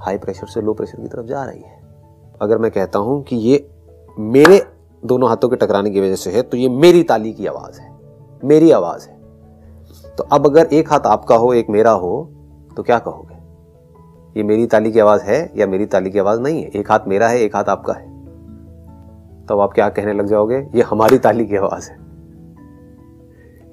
हाई 0.00 0.18
प्रेशर 0.18 0.46
से 0.46 0.60
लो 0.60 0.74
प्रेशर 0.74 1.00
की 1.00 1.08
तरफ़ 1.08 1.26
जा 1.26 1.44
रही 1.44 1.60
है। 1.60 1.80
अगर 2.42 2.58
मैं 2.58 2.70
कहता 2.70 2.98
हूँ 2.98 3.22
कि 3.22 3.36
ये 3.36 3.70
मेरे 4.18 4.66
दोनों 5.04 5.28
हाथों 5.28 5.48
के 5.48 5.56
टकराने 5.56 5.90
की 5.90 6.00
वजह 6.00 6.14
से 6.14 6.30
है 6.30 6.42
तो 6.42 6.56
ये 6.56 6.68
मेरी 6.68 7.02
ताली 7.02 7.32
की 7.32 7.46
आवाज़ 7.46 7.80
है। 7.80 7.98
मेरी 8.44 8.70
आवाज़ 8.70 9.08
है। 9.08 9.20
तो 10.16 10.24
अब 10.24 10.46
अगर 10.46 10.66
एक 10.66 10.92
हाथ 10.92 11.00
आपका 11.00 11.36
हो, 11.36 11.54
एक 11.54 11.70
मेरा 11.70 11.90
हो 11.90 12.32
तो 12.76 12.82
क्या 12.82 12.98
कहोगे? 12.98 13.34
ये 14.36 14.42
मेरी 14.42 14.66
ताली 14.66 14.92
की 14.92 15.00
आवाज़ 15.00 15.22
है 15.22 15.52
या 15.56 15.66
मेरी 15.66 15.86
ताली 15.86 16.10
की 16.10 16.18
आवाज़ 16.18 16.40
नहीं 16.40 16.62
है? 16.62 16.70
एक 16.70 16.92
हाथ 16.92 17.00
मेरा 17.08 17.28
है, 17.28 17.38
एक 17.38 17.56
हाथ 17.56 17.64
आपका 17.64 17.92
है। 17.92 18.26
तो 19.46 19.58
आप 19.58 19.72
क्या 19.72 19.88
कहने 19.88 20.12
लग 20.12 20.26
जाओगे? 20.26 20.68
ये 20.74 20.82
हमारी 20.82 21.18
ताली 21.18 21.46
की 21.46 21.56
आवाज़ 21.56 21.90
है। 21.90 21.98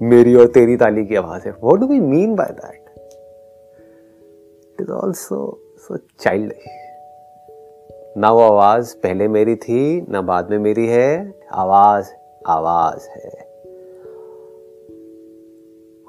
मेरी 0.02 0.36
और 0.36 0.48
तेरी 0.48 0.78
ताली 0.78 1.06
की 1.06 1.16
आवाज़ 1.16 1.46
है। 1.46 1.56
What 1.64 1.80
do 1.80 1.88
we 1.88 2.00
mean 2.00 2.36
by 2.36 2.48
that 2.48 2.86
it 4.74 4.82
is 4.82 4.92
also 4.92 5.64
so 5.88 5.98
child 5.98 6.54
ना 8.18 8.32
वो 8.32 8.40
आवाज़ 8.40 8.96
पहले 8.96 9.28
मेरी 9.28 9.56
थी, 9.56 10.06
ना 10.10 10.22
बाद 10.22 10.50
में 10.50 10.60
मेरी 10.60 10.88
है। 10.88 11.40
आवाज़ 11.54 12.10
आवाज़ 12.48 13.10
है। 13.10 13.48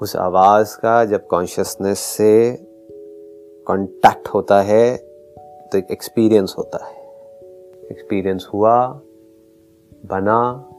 उस 0.01 0.15
आवाज़ 0.15 0.77
का 0.77 1.05
जब 1.05 1.27
कॉन्शियसनेस 1.27 1.99
से 1.99 2.57
कांटेक्ट 3.67 4.27
होता 4.27 4.61
है 4.61 4.97
तो 5.71 5.77
एक 5.77 5.87
एक्सपीरियंस 5.91 6.55
होता 6.57 6.85
है। 6.85 7.03
एक्सपीरियंस 7.91 8.49
हुआ, 8.53 8.87
बना 10.05 10.69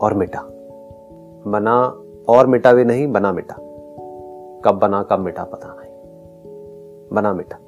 और 0.00 0.14
मिटा। 0.14 0.42
बना 1.50 1.82
और 2.28 2.46
मिटा 2.46 2.72
भी 2.72 2.84
नहीं, 2.84 3.06
बना 3.06 3.32
मिटा। 3.32 3.54
कब 4.64 4.78
बना, 4.82 5.02
कब 5.02 5.18
मिटा, 5.18 5.44
पता 5.44 5.76
नहीं। 5.80 5.92
बना, 7.12 7.32
मिटा। 7.32 7.58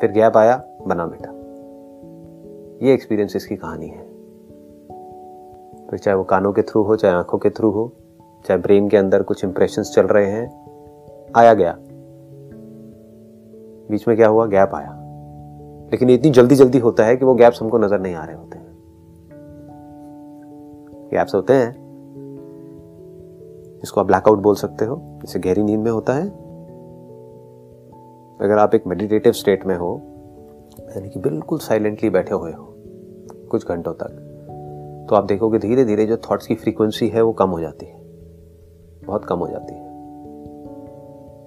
फिर 0.00 0.12
गैप 0.12 0.36
आया, 0.36 0.64
बना 0.86 1.06
बेटा 1.06 1.40
ये 2.86 2.94
एक्सपीरियंस 2.94 3.36
इसकी 3.36 3.56
कहानी 3.56 3.86
है। 3.86 4.02
फिर 5.86 5.98
चाहे 5.98 6.16
वो 6.16 6.24
कानों 6.24 6.52
के 6.52 6.62
थ्रू 6.62 6.82
हो, 6.82 6.96
चाहे 6.96 7.14
आँखों 7.14 7.38
के 7.38 7.50
थ्रू 7.50 7.70
हो, 7.70 7.92
चाहे 8.46 8.60
ब्रेन 8.60 8.88
के 8.88 8.96
अंदर 8.96 9.22
कुछ 9.22 9.44
इंप्रेशंस 9.44 9.92
चल 9.94 10.06
रहे 10.06 10.26
हैं, 10.26 10.66
आया 11.36 11.54
गया। 11.54 11.76
बीच 13.90 14.08
में 14.08 14.16
क्या 14.16 14.28
हुआ? 14.28 14.46
गैप 14.46 14.70
आया। 14.74 14.96
लेकिन 15.90 16.10
इतनी 16.10 16.30
जल्दी 16.30 16.54
जल्दी 16.54 16.78
होता 16.78 17.04
है 17.04 17.16
कि 17.16 17.24
वो 17.24 17.34
गैप्स 17.34 17.62
हमको 17.62 17.78
नज़र 17.78 18.00
नहीं 18.00 18.14
आ 18.14 18.24
रहे 18.24 18.36
होते 18.36 18.58
हैं। 18.58 18.78
गैप्स 21.10 21.34
होते 21.34 21.52
हैं। 21.52 21.70
इसको 23.82 24.00
आप 24.00 24.06
ब्लैकआउट 24.06 24.38
बोल 24.38 24.54
सकते 24.54 24.84
हो 24.84 25.20
इसे 25.24 25.38
गहरी 25.38 25.62
नींद 25.62 25.80
में 25.80 25.90
होता 25.90 26.12
है 26.12 26.39
अगर 28.40 28.58
आप 28.58 28.74
एक 28.74 28.86
मेडिटेटिव 28.86 29.32
स्टेट 29.32 29.66
में 29.66 29.76
हो, 29.76 30.00
यानी 30.80 31.08
कि 31.08 31.20
बिल्कुल 31.20 31.58
साइलेंटली 31.58 32.10
बैठे 32.10 32.34
हुए 32.34 32.52
हो, 32.52 32.74
कुछ 33.50 33.68
घंटों 33.68 33.94
तक 33.94 34.26
तो 35.08 35.16
आप 35.16 35.24
देखोगे 35.24 35.58
धीरे 35.58 35.84
धीरे 35.84 36.06
जो 36.06 36.16
थॉट्स 36.16 36.46
की 36.46 36.54
फ्रीक्वेंसी 36.54 37.08
है 37.08 37.22
वो 37.22 37.32
कम 37.32 37.50
हो 37.50 37.60
जाती 37.60 37.86
है। 37.86 38.00
बहुत 39.06 39.24
कम 39.24 39.38
हो 39.38 39.48
जाती 39.48 39.74
है। 39.74 39.90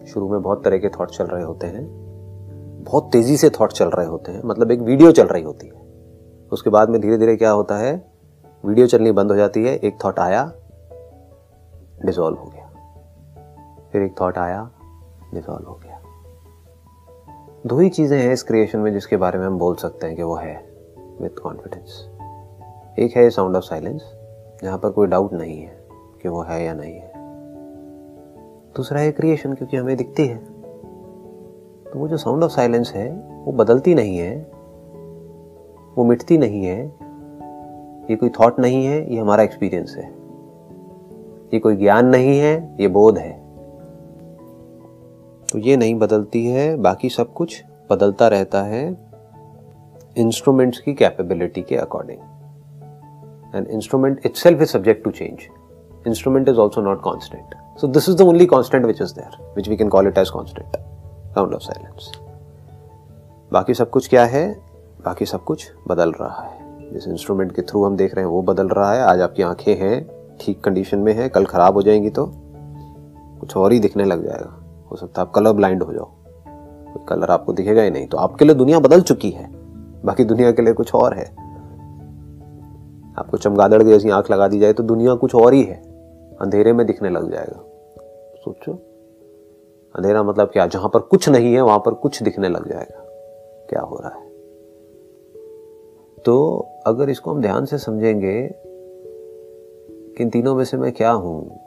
शुरू 0.06 0.30
में 0.30 0.42
बहुत 0.42 0.64
तरह 0.64 0.78
के 0.78 0.90
थॉट 0.90 1.12
चल 1.12 1.26
रहे 1.26 1.44
होते 1.44 1.68
हैं। 1.68 1.88
बहुत 2.84 3.10
तेज़ी 3.12 3.38
से 3.38 3.50
थॉट 3.50 3.72
चल 3.72 3.90
रहे 3.90 4.08
होते 4.08 4.32
हैं। 4.32 4.42
मतलब 4.46 4.72
एक 4.72 4.80
वीडियो 4.80 5.12
चल 5.12 5.28
रही 5.28 5.44
होती 5.44 5.68
है। 5.68 5.74
उसके 6.52 6.70
बाद 6.70 6.90
में 6.90 7.02
धीरे 7.02 7.18
धीरे 7.18 7.36
क्या 7.36 7.52
होता 7.52 7.78
है? 7.78 8.12
वीडियो 8.66 8.88
चलनी 8.88 9.12
बंद 9.12 9.32
हो 9.32 9.38
जाती 9.38 9.64
है। 9.64 9.76
एक 9.76 9.98
थॉट 10.06 10.20
आया 10.20 10.52
डिसॉल्व 12.06 12.38
हो 12.38 12.50
गया। 12.50 12.70
फिर 13.92 14.02
एक 14.02 14.22
थॉट 14.22 14.38
आया 14.38 14.72
डिजॉल्व 15.34 15.70
हो 15.70 15.76
गया। 15.76 15.93
दो 17.68 17.80
ही 17.80 17.90
चीज़ें 17.90 18.20
हैं 18.20 18.34
इस 18.34 18.44
क्रिएशन 18.44 18.80
में 18.80 18.94
जिसके 18.94 19.18
बारे 19.18 19.40
में 19.40 19.46
हम 19.46 19.58
बोल 19.58 19.76
सकते 19.76 20.08
हैं 20.08 20.16
कि 20.16 20.24
वो 20.24 20.36
है 20.36 20.66
विथ 21.22 21.30
कॉन्फिडेंस 21.30 22.10
एक 23.00 23.18
है 23.18 23.30
साउंड 23.30 23.56
ऑफ़ 23.56 23.64
साइलेंस 23.64 24.14
जहाँ 24.64 24.78
पर 24.78 24.90
कोई 24.90 25.08
डाउट 25.08 25.34
नहीं 25.34 25.62
है 25.62 25.84
कि 26.22 26.30
वो 26.30 26.42
है 26.42 26.66
या 26.66 26.74
नहीं 26.74 26.94
है। 26.94 27.12
दूसरा 28.76 29.00
है 29.00 29.12
क्रिएशन 29.12 29.54
क्योंकि 29.54 29.78
हमें 29.78 29.98
दिखती 29.98 30.28
है। 30.28 30.38
तो 31.84 32.00
वो 32.00 32.08
जो 32.08 32.18
साउंड 32.18 32.44
ऑफ़ 32.44 32.52
साइलेंस 32.52 32.92
है, 32.96 33.10
वो 33.46 33.52
बदलती 33.52 33.96
नहीं 33.96 34.18
है, 34.18 34.52
वो 35.96 36.04
मिटती 36.04 36.38
नहीं 36.38 36.66
है। 36.66 36.86
ये 38.10 38.16
कोई 38.16 38.30
थॉट 38.30 38.60
नहीं 38.60 38.86
है, 38.86 39.14
ये 39.14 39.20
हमारा 39.20 39.44
एक्सपीरियंस 39.44 39.96
है। 39.98 40.14
ये 41.54 41.60
कोई 41.60 41.76
ज्ञान 41.76 42.06
नहीं 42.06 42.40
है, 42.40 42.78
ये 42.80 42.88
बोध 42.88 43.18
है। 43.18 43.43
तो 45.54 45.60
ये 45.60 45.76
नहीं 45.78 45.96
बदलती 45.96 46.46
है, 46.48 46.76
बाकी 46.76 47.10
सब 47.10 47.34
कुछ 47.34 47.64
बदलता 47.90 48.28
रहता 48.28 48.62
है 48.62 48.86
इंस्ट्रूमेंट्स 50.18 50.80
की 50.80 50.94
कैपेबिलिटी 50.94 51.62
के 51.62 51.76
according 51.76 52.20
and 53.56 53.68
instrument 53.68 54.26
itself 54.36 54.62
is 54.62 54.70
subject 54.70 55.04
to 55.04 55.12
change 55.12 55.40
instrument 56.08 56.50
is 56.50 56.56
also 56.56 56.82
not 56.82 57.02
constant 57.02 57.56
so 57.82 57.88
this 57.88 58.10
is 58.10 58.18
the 58.18 58.22
only 58.22 58.46
constant 58.46 58.86
which 58.86 59.02
is 59.02 59.14
there 59.16 59.54
which 59.56 59.70
we 59.70 59.78
can 59.78 59.90
call 59.90 60.08
it 60.08 60.18
as 60.18 60.30
constant 60.30 60.78
sound 61.36 61.54
of 61.54 61.62
silence 61.62 62.12
बाकी 63.54 63.74
सब 63.74 63.90
कुछ 63.90 64.10
क्या 64.10 64.26
है? 64.26 64.48
बाकी 65.06 65.26
सब 65.26 65.44
कुछ 65.44 65.72
बदल 65.88 66.12
रहा 66.12 66.42
है। 66.44 66.92
जिस 66.94 67.08
इंस्ट्रूमेंट 67.08 67.56
के 67.56 67.62
थ्रू 67.62 67.84
हम 67.86 67.96
देख 67.98 68.16
रहे 68.16 68.26
हैं, 68.26 68.32
वो 68.32 68.42
बदल 68.42 68.68
रहा 68.68 68.94
है। 68.94 69.02
आज 69.02 69.22
आपकी 69.22 69.44
आँखें 69.44 69.76
हैं, 69.76 70.08
ठीक 70.42 70.64
कंडीशन 70.64 71.00
में 71.00 71.14
है, 71.14 71.30
कल 71.30 71.46
खराब 71.46 71.74
हो 71.74 71.82
जाएँगी 71.82 72.10
तो 72.10 72.32
कुछ 73.40 73.58
और 73.58 73.72
ही 73.72 73.80
दिखने 73.80 74.06
लग 74.06 74.24
जाएगा। 74.24 74.60
हो 74.94 74.98
सकता 74.98 75.22
है 75.22 75.28
आप 75.28 75.34
कलर 75.34 75.52
ब्लाइंड 75.52 75.84
हो 75.84 75.94
जाओ। 75.94 76.12
कलर 77.06 77.32
आपको 77.32 77.54
दिखेगा 77.54 77.82
ही 77.82 77.92
नहीं 77.92 78.08
तो 78.08 78.18
आपके 78.18 78.46
लिए 78.46 78.56
दुनिया 78.56 78.80
बदल 78.80 79.02
चुकी 79.02 79.30
है। 79.30 79.52
बाकी 80.06 80.24
दुनिया 80.24 80.52
के 80.52 80.62
लिए 80.62 80.74
कुछ 80.74 80.96
और 80.96 81.14
है। 81.14 81.26
आपको 83.18 83.38
चमगादड़ 83.38 83.84
जैसी 83.84 84.10
आँख 84.10 84.32
लगा 84.32 84.48
दी 84.48 84.60
जाए 84.60 84.74
तो 84.74 84.84
दुनिया 84.84 85.16
कुछ 85.16 85.36
और 85.36 85.54
ही 85.54 85.64
है। 85.64 85.76
अंधेरे 86.42 86.74
में 86.74 86.88
दिखने 86.88 87.10
लग 87.10 87.32
जाएगा। 87.32 87.64
सोचो। 88.36 88.74
अंधेरा 89.96 90.24
मतलब 90.24 90.48
क्या? 90.48 90.68
जहाँ 90.68 90.90
पर 90.90 91.00
कुछ 91.00 91.30
नहीं 91.30 91.54
है, 91.54 91.62
वहाँ 91.62 91.80
पर 91.80 91.94
कुछ 91.94 92.24
दिखने 92.24 92.50
लग 92.50 92.70
जाएगा। 92.70 93.00
क्या 93.70 93.82
हो 93.82 93.96
रहा 93.96 94.16
है? 94.16 94.30
तो 96.26 96.66
अगर 96.88 97.10
इसको 97.10 97.32
हम 97.32 97.42
ध्यान 97.42 97.66
से 97.66 97.78
समझेंगे 97.78 98.50
कि 100.18 100.24
इन 100.24 100.30
तीनों 100.30 100.56
में 100.56 100.66
से 100.66 100.78
मैं 100.78 100.92
क्या 100.92 101.12
हूँ? 101.12 101.60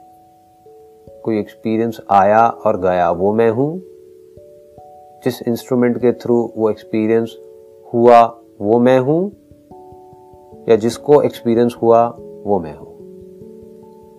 कोई 1.27 1.39
एक्सपीरियंस 1.39 2.01
आया 2.11 2.49
और 2.49 2.81
गया, 2.81 3.11
वो 3.11 3.33
मैं 3.33 3.51
हूँ। 3.51 3.79
जिस 5.25 5.43
इंस्ट्रूमेंट 5.49 5.99
के 5.99 6.13
थ्रू 6.13 6.53
वो 6.57 6.71
एक्सपीरियंस 6.71 7.37
हुआ, 7.95 8.41
वो 8.61 8.79
मैं 8.79 8.99
हूँ। 8.99 9.33
या 10.69 10.77
जिसको 10.77 11.23
एक्सपीरियंस 11.23 11.77
हुआ, 11.83 12.09
वो 12.45 12.61
मैं 12.61 12.77
हूँ। 12.77 12.87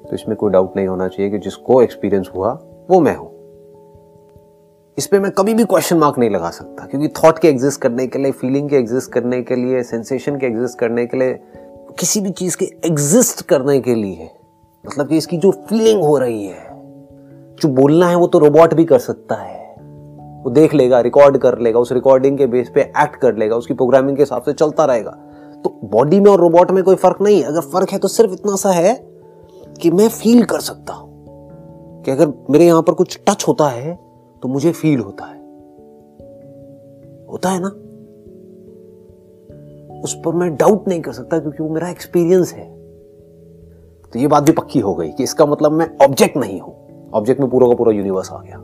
तो 0.04 0.16
इसमें 0.16 0.38
कोई 0.38 0.52
डाउट 0.52 0.76
नहीं 0.76 0.88
होना 0.88 1.08
चाहिए 1.08 1.32
कि 1.32 1.38
जिसको 1.38 1.82
एक्सपीरियंस 1.82 2.30
हुआ, 2.36 2.52
वो 2.90 3.00
मैं 3.00 3.16
हूँ। 3.16 3.32
इस 4.98 5.08
पर 5.08 5.20
मैं 5.20 5.32
कभी 5.32 5.54
भी 5.54 5.64
क्वेश्चन 5.64 5.98
मार्क 5.98 6.18
नहीं 6.18 6.30
लगा 6.30 6.50
सकता, 6.50 6.86
क्योंकि 6.86 7.08
थॉट 7.08 7.40
के 7.40 7.48
एग्जिस्ट 7.48 7.82
करने 7.82 8.08
के 8.08 8.20
लिए 8.20 8.32
फीलिंग 8.32 8.70
के 8.70 8.76
एग्जिस्ट 8.76 9.12
करने 9.12 9.42
के 9.42 9.56
लिए 9.56 9.84
सेंसेशन 9.84 10.38
के 10.38 10.46
एग्जिस्ट 10.46 10.80
करने 10.80 11.06
के 11.06 11.18
लिए, 11.18 11.40
किसी 12.00 12.22
भी 12.22 12.30
चीज़ 12.30 12.58
के 12.58 12.66
एग्जिस्ट 12.66 13.46
करने 13.46 13.80
के 13.80 13.96
लिए 13.96 14.30
मतलब 14.86 15.08
कि 15.08 15.18
इसकी 15.18 15.38
जो 15.38 15.52
फीलिंग 15.52 16.02
हो 16.02 16.18
रही 16.18 16.46
है 16.46 16.67
जो 17.62 17.70
बोलना 17.70 18.08
है 18.08 18.16
वो 18.16 18.28
तो 18.28 18.40
रोबोट 18.40 18.74
भी 18.74 18.86
कर 18.86 19.00
सकता 19.00 19.36
है। 19.36 19.76
वो 20.44 20.50
देख 20.50 20.74
लेगा 20.74 21.00
रिकॉर्ड 21.02 21.38
कर 21.38 21.60
लेगा, 21.60 21.80
उस 21.80 21.92
रिकॉर्डिंग 21.92 22.38
के 22.38 22.48
बेस 22.48 22.72
पे 22.76 22.82
एक्ट 22.82 23.16
कर 23.16 23.36
लेगा, 23.36 23.56
उसकी 23.56 23.74
प्रोग्रामिंग 23.74 24.18
के 24.18 24.24
हिसाब 24.24 24.42
से 24.42 24.54
चलता 24.54 24.86
रहेगा। 24.86 25.12
तो 25.64 25.80
बॉडी 25.84 26.20
में 26.20 26.32
और 26.32 26.40
रोबोट 26.40 26.72
में 26.72 26.84
कोई 26.84 26.96
फ़र्क 26.96 27.18
नहीं 27.22 27.38
है। 27.38 27.44
अगर 27.44 27.62
फ़र्क 27.62 27.90
है 27.90 27.98
तो 27.98 28.08
सिर्फ़ 28.08 28.32
इतना 28.32 28.56
सा 28.56 28.70
है 28.70 28.94
कि 29.82 29.92
मैं 29.92 30.10
फील 30.10 30.44
कर 30.44 30.60
सकता 30.60 30.94
हूँ। 30.94 31.08
कि 32.04 32.12
अगर 32.12 32.34
मेरे 32.50 32.66
यहाँ 32.66 32.82
पर 32.82 32.94
कुछ 32.94 33.20
टच 33.30 33.46
होता 33.48 33.68
है 33.68 34.00
तो 34.42 34.48
मुझे 34.48 34.72
फील 34.72 35.00
होता 35.00 35.26
है। 35.26 35.38
होता 37.32 37.50
है 37.50 37.60
ना? 37.60 37.68
उस 40.04 40.22
पर 40.26 40.34
मैं 40.34 40.56
डाउट 40.56 40.88
नहीं 40.88 41.02
कर 41.02 41.12
सकता 41.12 41.40
क्योंकि 41.40 41.64
वो 41.64 41.70
मेरा 41.70 41.90
एक्सपीरियंस 41.90 42.54
है। 42.54 42.78
तो 44.14 44.20
ये 44.20 44.28
बात 44.28 44.44
भी 44.44 44.52
पक्की 44.52 44.80
हो 44.80 44.96
गई 44.96 45.10
कि 45.10 45.24
इसका 45.24 45.46
मतलब 45.46 45.72
मैं 45.72 45.98
ऑब्जेक्ट 46.06 46.38
नहीं 46.38 46.60
हूँ। 46.60 46.87
ऑब्जेक्ट 47.14 47.42
में 47.42 47.50
पूरा 47.50 47.68
का 47.68 47.76
पूरा 47.76 47.92
यूनिवर्स 47.92 48.32
आ 48.32 48.42
गया। 48.42 48.58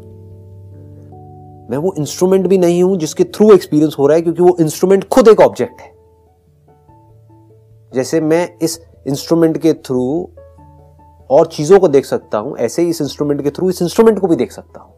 मैं 1.69 1.77
वो 1.77 1.93
इंस्ट्रूमेंट 1.97 2.47
भी 2.47 2.57
नहीं 2.57 2.81
हूँ 2.83 2.97
जिसके 2.97 3.23
थ्रू 3.25 3.51
एक्सपीरियंस 3.53 3.95
हो 3.99 4.07
रहा 4.07 4.15
है, 4.15 4.21
क्योंकि 4.21 4.43
वो 4.43 4.55
इंस्ट्रूमेंट 4.59 5.07
खुद 5.07 5.27
एक 5.27 5.41
ऑब्जेक्ट 5.41 5.81
है। 5.81 5.91
जैसे 7.91 8.21
मैं 8.21 8.57
इस 8.61 8.79
इंस्ट्रूमेंट 9.07 9.57
के 9.57 9.73
थ्रू 9.73 10.29
और 11.29 11.47
चीज़ों 11.47 11.79
को 11.79 11.87
देख 11.87 12.05
सकता 12.05 12.37
हूँ, 12.37 12.57
ऐसे 12.57 12.81
ही 12.81 12.89
इस 12.89 13.01
इंस्ट्रूमेंट 13.01 13.41
के 13.41 13.49
थ्रू 13.49 13.69
इस 13.69 13.81
इंस्ट्रूमेंट 13.81 14.19
को 14.19 14.27
भी 14.27 14.35
देख 14.35 14.51
सकता 14.51 14.79
हूँ। 14.79 14.91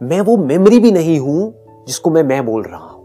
मैं 0.00 0.20
वो 0.20 0.36
मेमोरी 0.36 0.78
भी 0.78 0.90
नहीं 0.92 1.18
हूँ 1.20 1.54
जिसको 1.86 2.10
मैं 2.10 2.22
मैं 2.22 2.44
बोल 2.46 2.62
रहा 2.62 2.78
हूँ। 2.78 3.00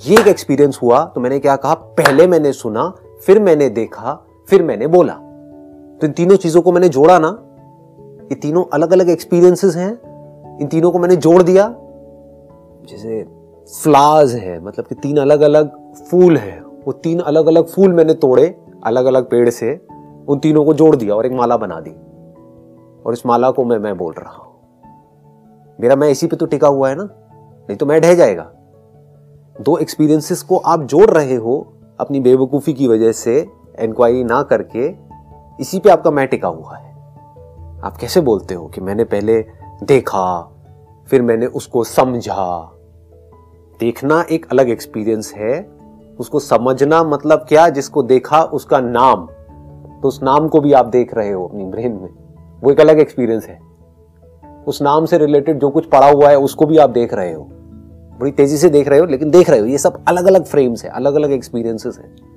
ये 0.00 0.20
एक 0.20 0.26
एक्सपीरियंस 0.26 0.78
हुआ 0.82 1.04
तो 1.04 1.20
मैंने 1.20 1.38
क्या 1.38 1.56
कहा? 1.56 1.74
पहले 1.74 2.26
मैंने 2.26 2.52
सुना, 2.52 2.88
फिर 3.26 3.40
मैंने 3.42 3.68
देखा, 3.68 4.12
फिर 4.48 4.62
मैंने 4.62 4.86
बोला। 4.86 5.12
तो 5.12 6.06
इन 6.06 6.12
तीनों 6.12 6.36
चीज़ों 6.36 6.62
को 6.62 6.72
मैंने 6.72 6.88
जोड़ा 6.88 7.18
ना 7.18 7.30
ये 8.26 8.34
तीनों 8.34 8.64
अलग 8.72 8.92
अलग 8.92 9.08
एक्सपीरियंसेस 9.08 9.76
हैं। 9.76 9.92
इन 10.60 10.66
तीनों 10.66 10.90
को 10.90 10.98
मैंने 10.98 11.16
जोड़ 11.16 11.42
दिया। 11.42 11.74
जैसे 12.90 13.22
फ्लावर्स 13.82 14.34
है 14.34 14.64
मतलब 14.64 14.86
कि 14.86 14.94
तीन 14.94 15.16
अलग 15.16 15.40
अलग 15.40 15.94
फूल 15.94 16.36
है। 16.36 16.60
वो 16.60 16.92
तीन 16.92 17.18
अलग 17.18 17.46
अलग 17.46 17.66
फूल 17.66 17.92
मैंने 17.92 18.14
तोड़े 18.14 18.58
अलग 18.84 19.04
अलग 19.04 19.30
पेड़ 19.30 19.50
से। 19.50 19.86
उन 20.28 20.38
तीनों 20.38 20.64
को 20.64 20.74
जोड़ 20.74 20.96
दिया 20.96 21.14
और 21.14 21.26
एक 21.26 21.32
माला 21.32 21.56
बना 21.56 21.80
दी। 21.80 21.90
और 23.06 23.12
इस 23.12 23.26
माला 23.26 23.50
को 23.50 23.64
मैं 23.64 23.78
मैं 23.78 23.96
बोल 23.96 24.14
रहा 24.18 24.32
हूँ। 24.32 24.54
मेरा 25.80 25.96
मैं 25.96 26.08
इसी 26.08 26.26
पे 26.26 26.36
तो 26.36 26.46
टिका 26.46 26.68
हुआ 26.68 26.88
है 26.88 26.94
ना? 26.94 27.04
नहीं 27.68 27.76
तो 27.76 27.86
मैं 27.86 28.00
ढह 28.00 28.14
जाएगा। 28.14 28.50
दो 29.60 29.78
एक्सपीरियंसेस 29.78 30.42
को 30.42 30.56
आप 30.56 30.82
जोड़ 30.82 31.10
रहे 31.10 31.34
हो 31.34 31.72
अपनी 32.00 32.20
बेवकूफ़ी 32.20 32.72
की 32.72 32.88
वजह 32.88 33.12
से 33.12 33.48
इंक्वायरी 33.80 34.24
ना 34.24 34.42
करके, 34.42 34.94
इसी 35.62 35.78
पे 35.78 35.90
आपका 35.90 36.10
मैं 36.10 36.28
टिका 36.28 36.48
हुआ 36.48 36.76
है। 36.76 36.95
आप 37.86 37.96
कैसे 37.96 38.20
बोलते 38.20 38.54
हो 38.54 38.66
कि 38.66 38.80
मैंने 38.80 39.04
पहले 39.04 39.44
देखा, 39.84 40.52
फिर 41.08 41.22
मैंने 41.22 41.46
उसको 41.46 41.84
समझा? 41.84 42.72
देखना 43.80 44.24
एक 44.30 44.46
अलग 44.50 44.70
एक्सपीरियंस 44.70 45.34
है। 45.36 45.70
उसको 46.18 46.38
समझना 46.38 47.04
मतलब 47.04 47.38
क्या? 47.48 47.68
जिसको 47.68 48.02
देखा 48.02 48.42
उसका 48.42 48.80
नाम। 48.80 49.26
तो 50.02 50.08
उस 50.08 50.20
नाम 50.22 50.48
को 50.48 50.60
भी 50.60 50.72
आप 50.72 50.86
देख 50.86 51.14
रहे 51.14 51.32
हो 51.32 51.46
अपनी 51.46 51.64
ब्रेन 51.64 51.92
में। 51.92 52.08
वो 52.60 52.70
एक 52.70 52.80
अलग 52.80 52.98
एक्सपीरियंस 52.98 53.46
है। 53.46 53.60
उस 54.66 54.82
नाम 54.82 55.06
से 55.06 55.18
रिलेटेड 55.18 55.58
जो 55.58 55.70
कुछ 55.70 55.86
पड़ा 55.86 56.10
हुआ 56.10 56.28
है, 56.28 56.38
उसको 56.38 56.66
भी 56.66 56.78
आप 56.78 56.90
देख 56.90 57.14
रहे 57.14 57.32
हो। 57.32 57.42
बड़ी 58.20 58.30
तेज़ी 58.30 58.56
से 58.56 58.68
देख 58.68 58.88
रहे 58.88 58.98
हो, 58.98 59.06
लेकिन 59.06 59.30
देख 59.30 59.50
रहे 59.50 59.60
हो। 59.60 59.66
ये 59.66 59.78
सब 59.78 60.04
अलग 60.08 60.26
अलग 60.26 60.44
फ्रेम्स 60.44 60.84
है 60.84 60.90
अलग 60.90 61.14
अलग 61.14 61.32
एक्सपीरियंसेस 61.32 61.98
हैं। 61.98 62.35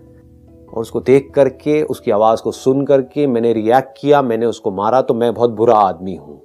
और 0.74 0.82
उसको 0.82 1.00
देख 1.02 1.32
करके, 1.36 1.84
उसकी 1.84 2.12
आवाज़ 2.12 2.42
को 2.42 2.52
सुन 2.52 2.86
करके 2.86 3.28
मैंने 3.28 3.54
रिएक्ट 3.54 3.90
किया, 4.02 4.22
मैंने 4.22 4.46
उसको 4.46 4.72
मारा 4.72 5.02
तो 5.02 5.14
मैं 5.14 5.34
बहुत 5.34 5.50
बुरा 5.50 5.76
आदमी 5.76 6.16
हूँ। 6.16 6.42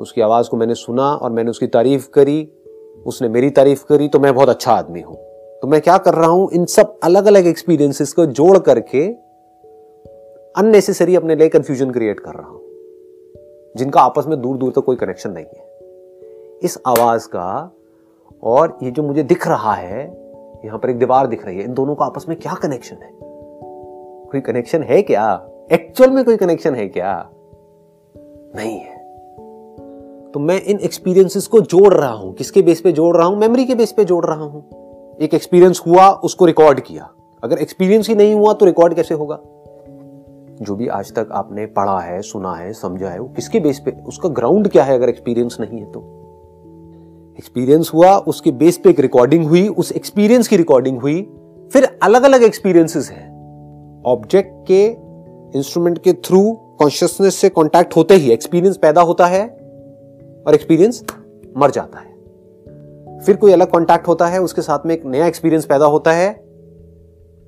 उसकी 0.00 0.20
आवाज़ 0.20 0.50
को 0.50 0.56
मैंने 0.56 0.74
सुना 0.74 1.14
और 1.14 1.30
मैंने 1.30 1.50
उसकी 1.50 1.66
तारीफ़ 1.66 2.08
करी। 2.10 2.52
उसने 3.06 3.28
मेरी 3.28 3.50
तारीफ़ 3.50 3.84
करी 3.84 4.08
तो 4.08 4.18
मैं 4.18 4.34
बहुत 4.34 4.48
अच्छा 4.48 4.72
आदमी 4.72 5.00
हूँ। 5.00 5.16
तो 5.62 5.66
मैं 5.66 5.80
क्या 5.80 5.98
कर 5.98 6.14
रहा 6.14 6.28
हूँ, 6.28 6.50
इन 6.52 6.64
सब 6.64 6.98
अलग 7.02 7.26
अलग 7.26 7.46
एक्सपीरियंसेस 7.46 8.12
को 8.12 8.26
जोड़ 8.26 8.58
करके 8.58 9.06
अननेसेसरी 10.56 11.16
अपने 11.16 11.34
लिए 11.36 11.48
कंफ्यूजन 11.48 11.90
क्रिएट 11.90 12.20
कर 12.20 12.30
रहा 12.30 12.48
हूँ। 12.48 12.60
जिनका 13.76 14.00
आपस 14.00 14.24
में 14.26 14.40
दूर 14.40 14.56
दूर 14.56 14.70
तक 14.70 14.74
तो 14.74 14.80
कोई 14.80 14.96
कनेक्शन 14.96 15.30
नहीं 15.30 15.44
है। 15.44 15.70
इस 16.64 16.78
आवाज़ 16.86 17.28
का 17.28 17.76
और 18.42 18.78
ये 18.82 18.90
जो 18.90 19.02
मुझे 19.02 19.22
दिख 19.22 19.48
रहा 19.48 19.74
है 19.74 20.19
यहाँ 20.64 20.78
पर 20.78 20.90
एक 20.90 20.98
दीवार 20.98 21.26
दिख 21.26 21.46
रही 21.46 21.58
है। 21.58 21.64
इन 21.64 21.74
दोनों 21.74 21.94
का 21.94 22.04
आपस 22.04 22.26
में 22.28 22.38
क्या 22.38 22.54
कनेक्शन 22.54 22.96
है? 22.96 23.10
कोई 24.30 24.40
कनेक्शन 24.40 24.82
है 24.82 25.02
क्या? 25.02 25.48
एक्चुअल 25.72 26.10
में 26.10 26.24
कोई 26.24 26.36
कनेक्शन 26.36 26.74
है 26.74 26.88
क्या? 26.88 27.30
नहीं 28.56 28.78
है। 28.78 29.00
तो 30.30 30.40
मैं 30.40 30.62
इन 30.62 30.78
एक्सपीरियंसेस 30.78 31.46
को 31.46 31.60
जोड़ 31.60 31.94
रहा 31.94 32.12
हूँ। 32.12 32.34
किसके 32.34 32.62
बेस 32.62 32.80
पे 32.80 32.92
जोड़ 32.92 33.16
रहा 33.16 33.26
हूँ? 33.26 33.36
मेमोरी 33.36 33.64
के 33.64 33.74
बेस 33.74 33.92
पे 33.92 34.04
जोड़ 34.04 34.26
रहा 34.26 34.44
हूँ। 34.44 34.68
एक 35.20 35.34
एक्सपीरियंस 35.34 35.82
हुआ, 35.86 36.08
उसको 36.08 36.44
रिकॉर्ड 36.44 36.80
किया। 36.80 37.10
अगर 37.44 37.58
एक्सपीरियंस 37.58 38.08
ही 38.08 38.14
नहीं 38.14 38.34
हुआ 38.34 38.52
तो 38.52 38.66
रिकॉर्ड 38.66 38.94
कैसे 38.94 39.14
होगा? 39.14 39.38
जो 40.62 40.74
भी 40.74 40.88
आज 40.88 41.14
तक 41.14 41.28
आपने 41.32 41.66
पढ़ा 41.66 42.00
है, 42.00 42.22
सुना 42.22 42.54
है, 42.54 42.72
समझा 42.72 43.08
है, 43.08 43.18
वो 43.18 43.28
किसके 43.28 43.60
बेस 43.60 43.80
पे, 43.80 43.96
उसका 44.06 44.28
ग्राउंड 44.28 44.68
क्या 44.68 44.84
है 44.84 44.94
अगर 44.94 45.08
एक्सपीरियंस 45.08 45.56
नहीं 45.60 45.80
है 45.80 45.92
तो? 45.92 46.19
एक्सपीरियंस 47.38 47.90
हुआ, 47.94 48.16
उसके 48.16 48.50
बेस 48.52 48.78
पे 48.78 48.90
एक 48.90 49.00
रिकॉर्डिंग 49.00 49.46
हुई, 49.46 49.68
उस 49.68 49.92
एक्सपीरियंस 49.92 50.48
की 50.48 50.56
रिकॉर्डिंग 50.56 51.00
हुई, 51.00 51.22
फिर 51.72 51.98
अलग 52.02 52.22
अलग 52.22 52.42
एक्सपीरियंसेस 52.42 53.10
हैं। 53.10 53.30
ऑब्जेक्ट 54.06 54.66
के 54.70 54.86
इंस्ट्रूमेंट 55.58 55.98
के 55.98 56.12
थ्रू 56.12 56.52
कॉन्शियसनेस 56.52 57.34
से 57.34 57.48
कांटेक्ट 57.48 57.96
होते 57.96 58.14
ही 58.14 58.30
एक्सपीरियंस 58.30 58.76
पैदा 58.76 59.00
होता 59.00 59.26
है 59.26 59.48
और 60.46 60.54
एक्सपीरियंस 60.54 61.04
मर 61.56 61.70
जाता 61.70 61.98
है। 61.98 62.10
फिर 63.20 63.36
कोई 63.36 63.52
अलग 63.52 63.70
कॉन्टैक्ट 63.70 64.08
होता 64.08 64.26
है, 64.26 64.40
उसके 64.40 64.62
साथ 64.62 64.78
में 64.86 64.94
एक 64.94 65.06
नया 65.06 65.26
एक्सपीरियंस 65.26 65.64
पैदा 65.64 65.86
होता 65.86 66.12
है 66.12 66.44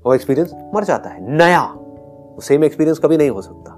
और 0.05 0.15
एक्सपीरियंस 0.15 0.55
मर 0.75 0.85
जाता 0.85 1.11
है। 1.11 1.37
नया 1.37 1.79
सेम 2.43 2.65
एक्सपीरियंस 2.65 2.99
कभी 2.99 3.17
नहीं 3.17 3.31
हो 3.31 3.43
सकता। 3.43 3.73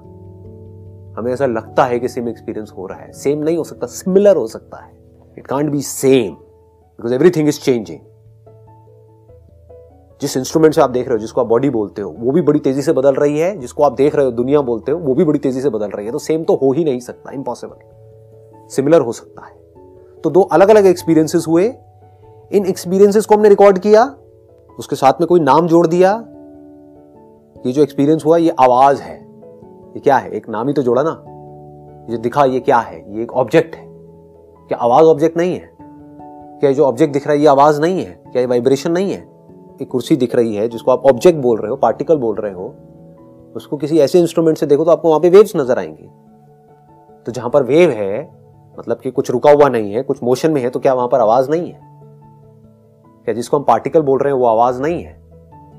हमें 1.19 1.33
ऐसा 1.33 1.47
लगता 1.47 1.85
है 1.85 1.99
कि 1.99 2.09
सेम 2.09 2.29
एक्सपीरियंस 2.29 2.73
हो 2.79 2.87
रहा 2.87 2.99
है। 2.99 3.13
सेम 3.13 3.39
नहीं 3.39 3.57
हो 3.57 3.65
सकता 3.65 3.87
सिमिलर 3.87 4.37
हो 4.37 4.47
सकता 4.47 4.85
है। 4.85 5.04
It 5.39 5.47
can't 5.47 5.71
be 5.71 5.83
same 5.83 6.33
because 6.33 7.15
everything 7.15 7.49
is 7.49 7.61
changing 7.61 7.99
जिस 10.21 10.37
इंस्ट्रूमेंट 10.37 10.75
से 10.75 10.81
आप 10.81 10.91
देख 10.91 11.07
रहे 11.07 11.15
हो, 11.15 11.19
जिसको 11.19 11.41
आप 11.41 11.47
बॉडी 11.47 11.71
बोलते 11.71 12.03
हो, 12.03 12.15
वो 12.19 12.33
भी 12.33 12.43
बड़ी 12.43 12.61
तेज़ी 12.61 12.83
से 12.83 12.93
बदल 12.93 13.15
रही 13.15 13.39
है। 13.39 13.59
जिसको 13.59 13.83
आप 13.83 13.93
देख 13.93 14.15
रहे 14.15 14.25
हो, 14.25 14.31
दुनिया 14.31 14.61
बोलते 14.61 14.93
हो, 14.93 14.99
वो 14.99 15.15
भी 15.15 15.25
बड़ी 15.25 15.39
तेज़ी 15.39 15.61
से 15.61 15.71
बदल 15.71 15.91
रही 15.91 16.07
है। 16.07 16.13
तो 16.13 16.19
सेम 16.19 16.45
तो 16.45 16.55
हो 16.55 16.73
ही 16.73 16.85
नहीं 16.85 17.01
सकता 17.01 17.31
इम्पॉसिबल 17.33 17.77
सिमिलर 18.69 19.01
हो 19.01 19.13
सकता 19.13 19.47
है। 19.47 19.53
तो 20.21 20.31
दो 20.31 20.43
अलग 20.43 20.69
अलग 20.69 20.87
एक्सपीरियंसेस 20.87 21.45
हुए। 21.49 21.75
इन 22.53 22.67
एक्सपीरियंसेस 22.67 23.27
को 23.27 23.35
हमने 23.35 23.49
रिकॉर्ड 23.49 23.79
किया। 23.79 24.17
उसके 24.79 24.97
साथ 24.97 25.13
में 25.21 25.27
कोई 25.27 25.41
नाम 25.41 25.67
जोड़ 25.67 25.87
दिया। 25.87 26.25
ये 27.67 27.73
जो 27.73 27.83
एक्सपीरियंस 27.83 28.25
हुआ, 28.27 28.37
ये 28.37 28.51
आवाज़ 28.51 29.03
है। 29.03 29.27
ये 29.89 30.01
क्या 30.01 30.17
है? 30.17 30.31
एक 30.31 30.49
नाम 30.49 30.69
ही 30.69 30.75
तो 30.75 30.83
जोड़ा 30.83 31.03
ना। 31.03 31.25
ये 32.13 32.19
दिखा, 32.19 32.45
ये 32.45 32.61
क्या 32.61 32.79
है? 32.79 33.17
ये 33.17 33.23
एक 33.23 33.33
ऑब्जेक्ट 33.33 33.77
है। 33.77 33.94
क्या 34.69 34.79
आवाज़ 34.79 35.05
ऑब्जेक्ट 35.05 35.37
नहीं 35.37 35.55
है। 35.55 35.71
क्या 36.61 36.73
जो 36.73 36.85
ऑब्जेक्ट 36.85 37.13
दिख 37.13 37.27
रहा 37.27 37.35
है, 37.35 37.41
ये 37.41 37.47
आवाज़ 37.47 37.81
नहीं 37.81 38.05
है? 38.05 38.23
क्या 38.33 38.41
ये 38.41 38.47
वाइब्रेशन 38.47 38.93
नहीं 38.93 39.13
है? 39.13 39.27
एक 39.83 39.89
कुर्सी 39.91 40.17
दिख 40.17 40.35
रही 40.35 40.55
है 40.57 40.69
जिसको 40.69 40.91
आप 40.91 41.07
ऑब्जेक्ट 41.07 41.39
बोल 41.39 41.59
रहे 41.59 41.71
हो 41.71 41.77
पार्टिकल 41.77 42.17
बोल 42.17 42.37
रहे 42.37 42.53
हो, 42.53 42.75
उसको 43.57 43.77
किसी 43.77 43.99
ऐसे 43.99 44.21
इंस्ट्रूमेंट 44.21 44.59
से 44.59 44.67
देखो 44.67 44.85
तो 44.85 44.91
आपको 44.91 45.09
वहाँ 45.09 45.21
पे 45.21 45.31
वेव्स 45.31 45.57
नज़र 45.57 45.79
आएँगी। 45.79 46.09
तो 47.27 47.33
जहाँ 47.33 47.51
पर 47.51 47.63
वेव 47.63 47.91
है 47.91 48.23
मतलब 48.79 48.97
कि 48.97 49.11
कुछ 49.11 49.31
रुका 49.31 49.51
हुआ 49.51 49.69
नहीं 49.69 49.93
है, 49.93 50.03
कुछ 50.03 50.23
मोशन 50.23 50.53
में 50.53 50.61
है 50.63 50.71
तो 50.71 50.81
क्या 50.81 50.95
वहाँ 50.95 51.09
पर 51.09 51.21
आवाज़ 51.21 51.51
नहीं 51.51 51.73
है? 51.73 51.81
क्या 53.25 53.35
जिसको 53.35 53.57
हम 53.57 53.65
पार्टिकल 53.65 54.03
बोल 54.03 54.19
रहे 54.19 54.33
हैं, 54.33 54.41
वो 54.41 54.47
आवाज़ 54.47 54.83
नहीं 54.83 55.03
है? 55.05 55.23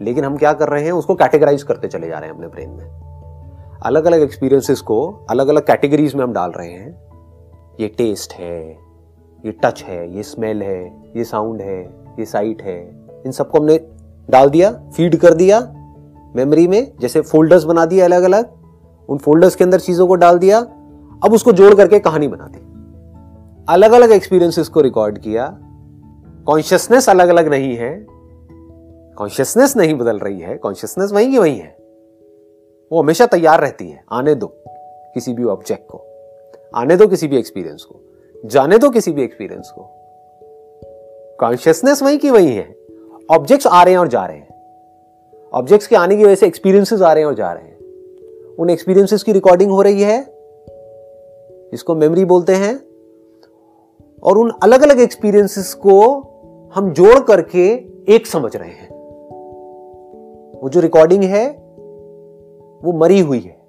लेकिन 0.01 0.25
हम 0.25 0.37
क्या 0.37 0.53
कर 0.53 0.69
रहे 0.69 0.83
हैं, 0.83 0.91
उसको 0.91 1.15
कैटेगराइज 1.15 1.63
करते 1.63 1.87
चले 1.87 2.07
जा 2.07 2.19
रहे 2.19 2.29
हैं 2.29 2.35
अपने 2.35 2.47
ब्रेन 2.47 2.69
में। 2.69 3.79
अलग 3.83 4.05
अलग 4.05 4.21
एक्सपीरियंसेस 4.21 4.81
को 4.81 5.25
अलग 5.29 5.47
अलग 5.47 5.67
कैटेगरीज 5.67 6.15
में 6.15 6.23
हम 6.23 6.33
डाल 6.33 6.51
रहे 6.51 6.71
हैं। 6.71 7.04
ये 7.79 7.87
टेस्ट 7.87 8.33
है, 8.33 8.77
ये 9.45 9.51
टच 9.51 9.83
है, 9.83 10.15
ये 10.15 10.23
स्मेल 10.23 10.63
है, 10.63 11.03
ये 11.17 11.23
साउंड 11.23 11.61
है, 11.61 11.83
ये 12.19 12.25
साइट 12.25 12.61
है। 12.61 13.07
इन 13.25 13.31
सबको 13.31 13.59
हमने 13.59 13.79
डाल 14.29 14.49
दिया 14.49 14.71
फ़ीड 14.71 15.15
कर 15.15 15.33
दिया 15.33 15.59
मेमोरी 16.35 16.67
में, 16.67 16.91
जैसे 16.99 17.21
फोल्डर्स 17.21 17.63
बना 17.63 17.85
दिए 17.85 18.01
अलग 18.01 18.23
अलग 18.23 18.49
उन 19.09 19.17
फोल्डर्स 19.17 19.55
के 19.55 19.63
अंदर 19.63 19.79
चीज़ों 19.79 20.07
को 20.07 20.15
डाल 20.15 20.39
दिया, 20.39 20.59
अब 21.23 21.33
उसको 21.33 21.51
जोड़ 21.51 21.73
करके 21.75 21.99
कहानी 21.99 22.27
बना 22.27 22.47
दी। 22.47 22.59
अलग 23.69 23.91
अलग 23.91 24.11
एक्सपीरियंसेस 24.11 24.67
को 24.67 24.81
रिकॉर्ड 24.81 25.17
किया। 25.17 25.57
कॉन्शियसनेस 26.45 27.09
अलग 27.09 27.27
अलग 27.27 27.47
नहीं 27.47 27.75
है। 27.75 28.05
कॉन्शियसनेस 29.17 29.77
नहीं 29.77 29.93
बदल 29.93 30.19
रही 30.19 30.39
है। 30.39 30.57
कॉन्शियसनेस 30.57 31.11
वहीं 31.11 31.31
की 31.31 31.37
वहीं 31.37 31.59
है। 31.59 31.77
वो 32.91 33.01
हमेशा 33.01 33.25
तैयार 33.25 33.61
रहती 33.61 33.89
है, 33.89 34.03
आने 34.11 34.35
दो 34.35 34.55
किसी 35.13 35.33
भी 35.33 35.43
ऑब्जेक्ट 35.43 35.87
को। 35.91 36.14
आने 36.75 36.97
दो 36.97 37.07
किसी 37.07 37.27
भी 37.27 37.37
एक्सपीरियंस 37.37 37.83
को, 37.83 37.99
जाने 38.45 38.77
दो 38.77 38.89
किसी 38.89 39.11
भी 39.11 39.23
एक्सपीरियंस 39.23 39.73
को। 39.75 39.89
कॉन्शियसनेस 41.39 42.03
वही 42.03 42.17
की 42.17 42.29
वही 42.29 42.55
है। 42.55 42.75
ऑब्जेक्ट्स 43.31 43.67
आ 43.67 43.83
रहे 43.83 43.93
हैं 43.93 43.99
और 43.99 44.07
जा 44.07 44.25
रहे 44.25 44.37
हैं। 44.37 44.55
ऑब्जेक्ट्स 45.53 45.87
के 45.87 45.95
आने 45.95 46.17
की 46.17 46.23
वजह 46.23 46.35
से 46.35 46.47
एक्सपीरियंसेस 46.47 47.01
आ 47.01 47.13
रहे 47.13 47.23
हैं 47.23 47.27
और 47.27 47.35
जा 47.35 47.53
रहे 47.53 47.63
हैं। 47.63 47.75
उन 48.55 48.69
एक्सपीरियंसेस 48.69 49.23
की 49.23 49.31
रिकॉर्डिंग 49.31 49.71
हो 49.71 49.81
रही 49.81 50.01
है, 50.01 50.25
जिसको 51.71 51.95
मेमोरी 51.95 52.25
बोलते 52.25 52.53
हैं, 52.53 52.81
और 54.23 54.37
उन 54.37 54.51
अलग 54.63 54.81
अलग 54.81 54.99
एक्सपीरियंसेस 54.99 55.73
को 55.73 56.01
हम 56.75 56.91
जोड़ 56.91 57.19
करके 57.19 57.65
एक 58.15 58.27
समझ 58.27 58.55
रहे 58.55 58.69
हैं। 58.69 58.89
वो 60.61 60.69
जो 60.69 60.79
रिकॉर्डिंग 60.79 61.23
है, 61.23 61.49
वो 62.83 62.93
मरी 62.93 63.19
हुई 63.19 63.39
है। 63.39 63.65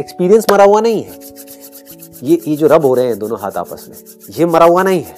एक्सपीरियंस 0.00 0.46
मरा 0.52 0.64
हुआ 0.64 0.80
नहीं 0.80 1.02
है। 1.02 1.10
ये 2.26 2.40
ये 2.48 2.56
जो 2.56 2.66
रब 2.66 2.84
हो 2.84 2.94
रहे 2.94 3.06
हैं 3.06 3.18
दोनों 3.18 3.38
हाथ 3.40 3.56
आपस 3.56 3.86
में, 3.90 3.96
ये 4.38 4.46
मरा 4.46 4.66
हुआ 4.66 4.82
नहीं 4.82 5.02
है। 5.02 5.14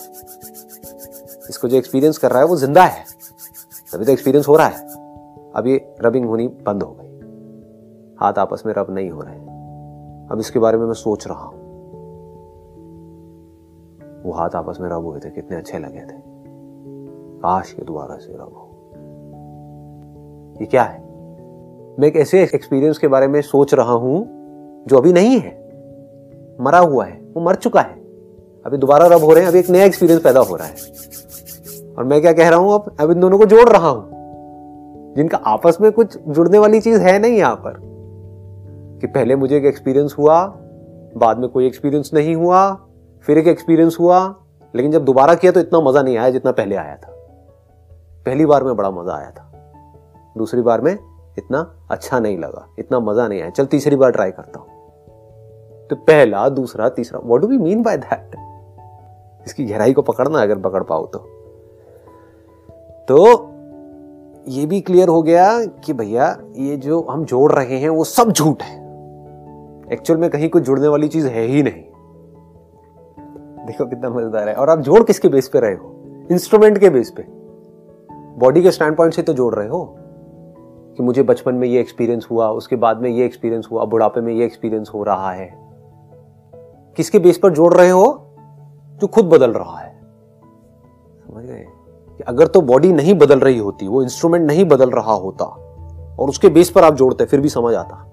इसको 1.50 1.68
जो 1.68 1.76
एक्सपीरियंस 1.76 2.18
कर 2.18 2.30
रहा 2.30 2.40
है 2.40 2.46
वो 2.46 2.56
ज़िंदा 2.56 2.84
है। 2.84 3.04
तभी 3.92 4.04
तो 4.04 4.12
एक्सपीरियंस 4.12 4.48
हो 4.48 4.56
रहा 4.56 4.66
है। 4.66 4.86
अब 5.56 5.66
ये 5.66 5.94
रबिंग 6.02 6.26
होनी 6.28 6.48
बंद 6.48 6.82
हो 6.82 6.96
गई। 7.00 7.06
हाथ 8.20 8.38
आपस 8.38 8.62
में 8.66 8.74
रब 8.74 8.86
नहीं 8.90 9.10
हो 9.10 9.20
रहे 9.20 9.36
अब 10.32 10.36
इसके 10.40 10.58
बारे 10.58 10.78
में 10.78 10.86
मैं 10.86 10.94
सोच 10.94 11.26
रहा 11.26 11.44
हूँ। 11.44 11.56
वो 14.24 14.32
हाथ 14.32 14.50
आपस 14.54 14.78
में 14.80 14.88
रब 14.88 15.04
हुए 15.04 15.20
थे, 15.20 15.30
कितने 15.30 15.56
अच्छे 15.56 15.78
लगे 15.78 16.00
थे। 16.00 16.16
काश 17.38 17.72
के 17.72 17.82
दोबारा 17.82 18.16
से 18.16 18.32
रब 18.32 18.52
हो। 18.54 18.64
ये 20.60 20.66
क्या 20.66 20.82
है? 20.82 20.98
मैं 21.98 22.08
एक 22.08 22.16
ऐसे 22.16 22.42
एक्सपीरियंस 22.44 22.98
के 22.98 23.08
बारे 23.08 23.28
में 23.28 23.40
सोच 23.42 23.74
रहा 23.74 23.92
हूँ 23.92 24.26
जो 24.88 24.98
अभी 24.98 25.12
नहीं 25.12 25.38
है। 25.40 25.57
मरा 26.60 26.78
हुआ 26.78 27.04
है, 27.04 27.20
वो 27.34 27.40
मर 27.40 27.54
चुका 27.54 27.80
है। 27.80 27.98
अभी 28.66 28.76
दोबारा 28.76 29.06
रब 29.06 29.20
हो 29.20 29.32
रहे 29.32 29.42
हैं, 29.42 29.50
अभी 29.50 29.58
एक 29.58 29.70
नया 29.70 29.84
एक्सपीरियंस 29.84 30.22
पैदा 30.22 30.40
हो 30.40 30.56
रहा 30.56 30.68
है। 30.68 30.74
और 31.98 32.04
मैं 32.04 32.20
क्या 32.20 32.32
कह 32.32 32.48
रहा 32.48 32.58
हूँ 32.58 32.74
अब? 32.74 32.96
अब 33.00 33.10
इन 33.10 33.20
दोनों 33.20 33.38
को 33.38 33.44
जोड़ 33.44 33.68
रहा 33.68 33.88
हूँ। 33.88 34.08
जिनका 35.16 35.36
आपस 35.36 35.78
में 35.80 35.92
कुछ 35.92 36.18
जुड़ने 36.28 36.58
वाली 36.58 36.80
चीज़ 36.80 37.00
है 37.00 37.18
नहीं 37.18 37.32
यहाँ 37.32 37.56
पर। 37.56 37.80
कि 39.00 39.06
पहले 39.06 39.36
मुझे 39.36 39.56
एक 39.56 39.64
एक्सपीरियंस 39.64 40.14
हुआ, 40.18 40.46
बाद 41.16 41.38
में 41.38 41.48
कोई 41.48 41.66
एक्सपीरियंस 41.66 42.10
नहीं 42.14 42.36
हुआ, 42.36 42.78
फिर 43.26 43.38
एक 43.38 43.46
एक्सपीरियंस 43.46 43.96
हुआ, 44.00 44.34
लेकिन 44.76 44.92
जब 44.92 45.04
दोबारा 45.04 45.34
किया 45.34 45.52
तो 45.52 45.60
इतना 45.60 45.80
मज़ा 45.80 46.02
नहीं 46.02 46.16
आया 46.16 46.30
जितना 46.30 46.52
पहले 46.52 46.76
आया 46.76 46.96
था। 46.96 47.08
पहली 48.26 48.46
बार 48.46 48.64
में 48.64 48.76
बड़ा 48.76 48.90
मज़ा 48.90 49.14
आया 49.14 49.30
था। 49.30 49.52
दूसरी 50.38 50.62
बार 50.62 50.80
में 50.80 50.98
इतना 51.38 51.74
अच्छा 51.90 52.18
नहीं 52.20 52.38
लगा, 52.38 52.68
इतना 52.78 53.00
मज़ा 53.00 53.28
नहीं 53.28 53.40
आया। 53.40 53.50
चल 53.50 53.66
तीसरी 53.66 53.96
बार 53.96 54.10
ट्राई 54.10 54.30
करता 54.30 54.58
हूँ। 54.58 54.77
तो 55.90 55.96
पहला, 55.96 56.48
दूसरा, 56.48 56.88
तीसरा 56.88 57.20
what 57.24 57.40
do 57.40 57.46
we 57.46 57.58
mean 57.58 57.82
by 57.82 57.96
that 57.96 58.30
इसकी 59.46 59.64
गहराई 59.64 59.92
को 59.92 60.02
पकड़ना 60.02 60.42
अगर 60.42 60.58
पकड़ 60.58 60.82
पाओ 60.82 61.06
तो। 61.06 61.18
तो 63.08 63.50
ये 64.48 64.66
भी 64.66 64.80
क्लियर 64.80 65.08
हो 65.08 65.22
गया 65.22 65.64
कि 65.64 65.92
भैया, 65.92 66.38
ये 66.56 66.76
जो 66.76 67.06
हम 67.10 67.24
जोड़ 67.24 67.52
रहे 67.52 67.78
हैं, 67.78 67.88
वो 67.88 68.04
सब 68.04 68.32
झूठ 68.32 68.62
है। 68.62 68.78
एक्चुअल 69.92 70.20
में 70.20 70.30
कहीं 70.30 70.48
कुछ 70.48 70.62
जुड़ने 70.62 70.88
वाली 70.88 71.08
चीज़ 71.08 71.28
है 71.28 71.42
ही 71.42 71.62
नहीं। 71.62 71.84
देखो 73.66 73.86
कितना 73.86 74.10
मज़ेदार 74.10 74.48
है। 74.48 74.54
और 74.54 74.70
आप 74.70 74.78
जोड़ 74.78 75.02
किसके 75.02 75.28
बेस 75.28 75.48
पे 75.48 75.60
रहे 75.60 75.74
हो? 75.74 76.04
इंस्ट्रूमेंट 76.32 76.78
के 76.78 76.90
बेस 76.90 77.10
पे। 77.10 77.26
बॉडी 78.38 78.62
के 78.62 78.70
स्टैंड 78.70 78.96
पॉइंट 78.96 79.14
से 79.14 79.22
तो 79.22 79.32
जोड़ 79.32 79.54
रहे 79.54 79.68
हो। 79.68 79.94
कि 80.96 81.02
मुझे 81.02 81.22
बचपन 81.22 81.54
में 81.54 81.68
ये 81.68 81.80
एक्सपीरियंस 81.80 82.28
हुआ, 82.30 82.48
उसके 82.48 82.76
बाद 82.76 82.98
में 82.98 83.10
ये 83.10 83.24
एक्सपीरियंस 83.24 83.68
हुआ, 83.72 83.84
बुढ़ापे 83.84 84.20
में 84.20 84.34
ये 84.34 84.44
एक्सपीरियंस 84.44 84.90
हो 84.94 85.02
रहा 85.02 85.30
है। 85.30 85.67
किसके 86.98 87.18
बेस 87.18 87.38
पर 87.38 87.50
जोड़ 87.50 87.74
रहे 87.74 87.90
हो? 87.90 88.26
जो 89.00 89.06
खुद 89.06 89.24
बदल 89.24 89.50
रहा 89.50 89.78
है। 89.78 90.00
समझ 91.26 91.44
गए? 91.44 91.66
कि 92.16 92.22
अगर 92.22 92.46
तो 92.46 92.60
बॉडी 92.60 92.92
नहीं 92.92 93.14
बदल 93.14 93.40
रही 93.40 93.58
होती, 93.58 93.88
वो 93.88 94.02
इंस्ट्रूमेंट 94.02 94.46
नहीं 94.46 94.64
बदल 94.64 94.90
रहा 94.90 95.12
होता, 95.12 95.44
और 96.20 96.28
उसके 96.28 96.48
बेस 96.48 96.70
पर 96.70 96.84
आप 96.84 96.94
जोड़ते, 96.94 97.24
फिर 97.24 97.40
भी 97.40 97.48
समझ 97.48 97.74
आता। 97.74 98.04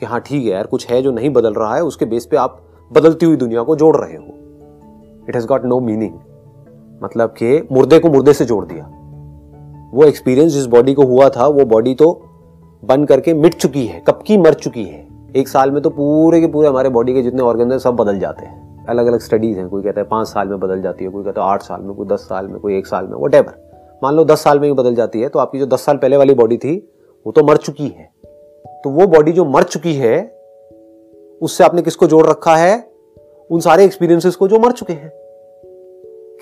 कि 0.00 0.06
हाँ 0.06 0.20
ठीक 0.20 0.44
है 0.44 0.50
यार, 0.50 0.66
कुछ 0.66 0.90
है 0.90 1.02
जो 1.02 1.10
नहीं 1.10 1.30
बदल 1.30 1.54
रहा 1.54 1.74
है, 1.74 1.82
उसके 1.82 2.04
बेस 2.04 2.26
पे 2.26 2.36
आप 2.36 2.62
बदलती 2.92 3.26
हुई 3.26 3.36
दुनिया 3.36 3.62
को 3.62 3.76
जोड़ 3.76 3.96
रहे 3.96 4.16
हो। 4.16 4.24
It 5.28 5.34
has 5.34 5.46
got 5.46 5.64
no 5.64 5.80
meaning 5.80 6.14
मतलब 7.02 7.30
कि 7.30 7.68
मुर्दे 7.72 7.98
को 7.98 8.08
मुर्दे 8.08 8.32
से 8.32 8.44
जोड़ 8.44 8.66
दिया। 8.66 8.84
वो 9.94 10.04
एक्सपीरियंस 10.04 10.52
जिस 10.52 10.66
बॉडी 10.66 10.94
को 10.94 11.02
हुआ 11.02 11.28
था, 11.28 11.46
वो 11.46 11.64
बॉडी 11.64 11.94
तो 11.94 12.22
बन 12.84 13.04
करके 13.04 13.34
मिट 13.34 13.54
चुकी 13.54 13.86
है, 13.86 14.04
कब 14.06 14.22
की 14.26 14.38
मर 14.38 14.54
चुकी 14.54 14.84
है। 14.84 15.09
एक 15.36 15.48
साल 15.48 15.70
में 15.70 15.82
तो 15.82 15.90
पूरे 15.90 16.40
के 16.40 16.46
पूरे 16.46 16.68
हमारे 16.68 16.88
बॉडी 16.88 17.14
के 17.14 17.22
जितने 17.22 17.42
ऑर्गन 17.42 17.72
हैं, 17.72 17.78
सब 17.78 17.96
बदल 17.96 18.18
जाते 18.18 18.46
हैं। 18.46 18.86
अलग 18.86 19.06
अलग 19.06 19.20
स्टडीज़ 19.20 19.58
हैं, 19.58 19.68
कोई 19.68 19.82
कहता 19.82 20.00
है 20.00 20.06
पाँच 20.06 20.28
साल 20.28 20.48
में 20.48 20.60
बदल 20.60 20.82
जाती 20.82 21.04
है, 21.04 21.10
कोई 21.10 21.24
कहता 21.24 21.42
है 21.42 21.48
आठ 21.48 21.62
साल 21.62 21.80
में, 21.80 21.94
कोई 21.94 22.06
दस 22.06 22.18
साल 22.18 22.46
में, 22.46 22.60
कोई 22.60 22.78
एक 22.78 22.86
साल 22.86 23.06
में 23.06 23.16
वट 23.16 23.54
मान 24.02 24.14
लो 24.14 24.24
दस 24.24 24.42
साल 24.42 24.60
में 24.60 24.68
ही 24.68 24.74
बदल 24.74 24.94
जाती 24.94 25.20
है 25.20 25.28
तो 25.28 25.38
आपकी 25.38 25.58
जो 25.58 25.66
दस 25.66 25.84
साल 25.84 25.96
पहले 25.96 26.16
वाली 26.16 26.34
बॉडी 26.34 26.56
थी, 26.56 26.92
वो 27.26 27.32
तो 27.32 27.44
मर 27.44 27.56
चुकी 27.56 27.86
है। 27.88 28.10
तो 28.66 28.90
वो 28.90 29.06
बॉडी 29.06 29.32
जो 29.32 29.44
मर 29.44 29.62
चुकी 29.62 29.94
है, 29.94 30.36
उससे 31.42 31.64
आपने 31.64 31.82
किसको 31.82 32.06
जोड़ 32.06 32.26
रखा 32.26 32.56
है? 32.56 32.90
उन 33.50 33.60
सारे 33.60 33.84
एक्सपीरियंसेस 33.84 34.36
को 34.36 34.48
जो 34.48 34.58
मर 34.58 34.72
चुके 34.72 34.92
हैं। 34.92 35.10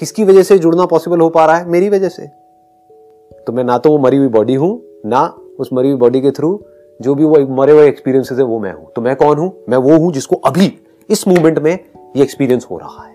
किसकी 0.00 0.24
वजह 0.24 0.42
से 0.42 0.58
जुड़ना 0.58 0.86
पॉसिबल 0.86 1.20
हो 1.20 1.28
पा 1.28 1.46
रहा 1.46 1.56
है? 1.56 1.68
मेरी 1.68 1.88
वजह 1.88 2.08
से। 2.08 2.26
तो 3.46 3.52
मैं 3.52 3.64
ना 3.64 3.78
तो 3.78 3.90
वो 3.90 3.98
मरी 3.98 4.16
हुई 4.16 4.28
बॉडी 4.28 4.54
हूँ, 4.54 4.82
ना 5.06 5.38
उस 5.58 5.72
मरी 5.72 5.90
हुई 5.90 5.98
बॉडी 5.98 6.20
के 6.20 6.30
थ्रू 6.30 6.64
जो 7.02 7.14
भी 7.14 7.24
वो 7.24 7.56
मरे 7.56 7.72
हुए 7.72 7.88
एक्सपीरियंसेस 7.88 8.38
है, 8.38 8.44
वो 8.44 8.58
मैं 8.58 8.72
हूँ। 8.72 8.92
तो 8.96 9.02
मैं 9.02 9.16
कौन 9.16 9.38
हूँ? 9.38 9.52
मैं 9.68 9.78
वो 9.78 9.98
हूँ 9.98 10.12
जिसको 10.12 10.36
अभी 10.36 10.78
इस 11.10 11.28
मूवमेंट 11.28 11.58
में 11.58 11.78
ये 12.16 12.22
एक्सपीरियंस 12.22 12.66
हो 12.70 12.78
रहा 12.78 13.04
है। 13.04 13.14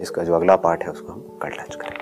इसका 0.00 0.24
जो 0.24 0.34
अगला 0.34 0.56
पार्ट 0.56 0.84
है, 0.84 0.90
उसको 0.90 1.12
हम 1.12 1.38
कल 1.42 1.48
टच 1.48 1.74
करेंगे। 1.74 1.99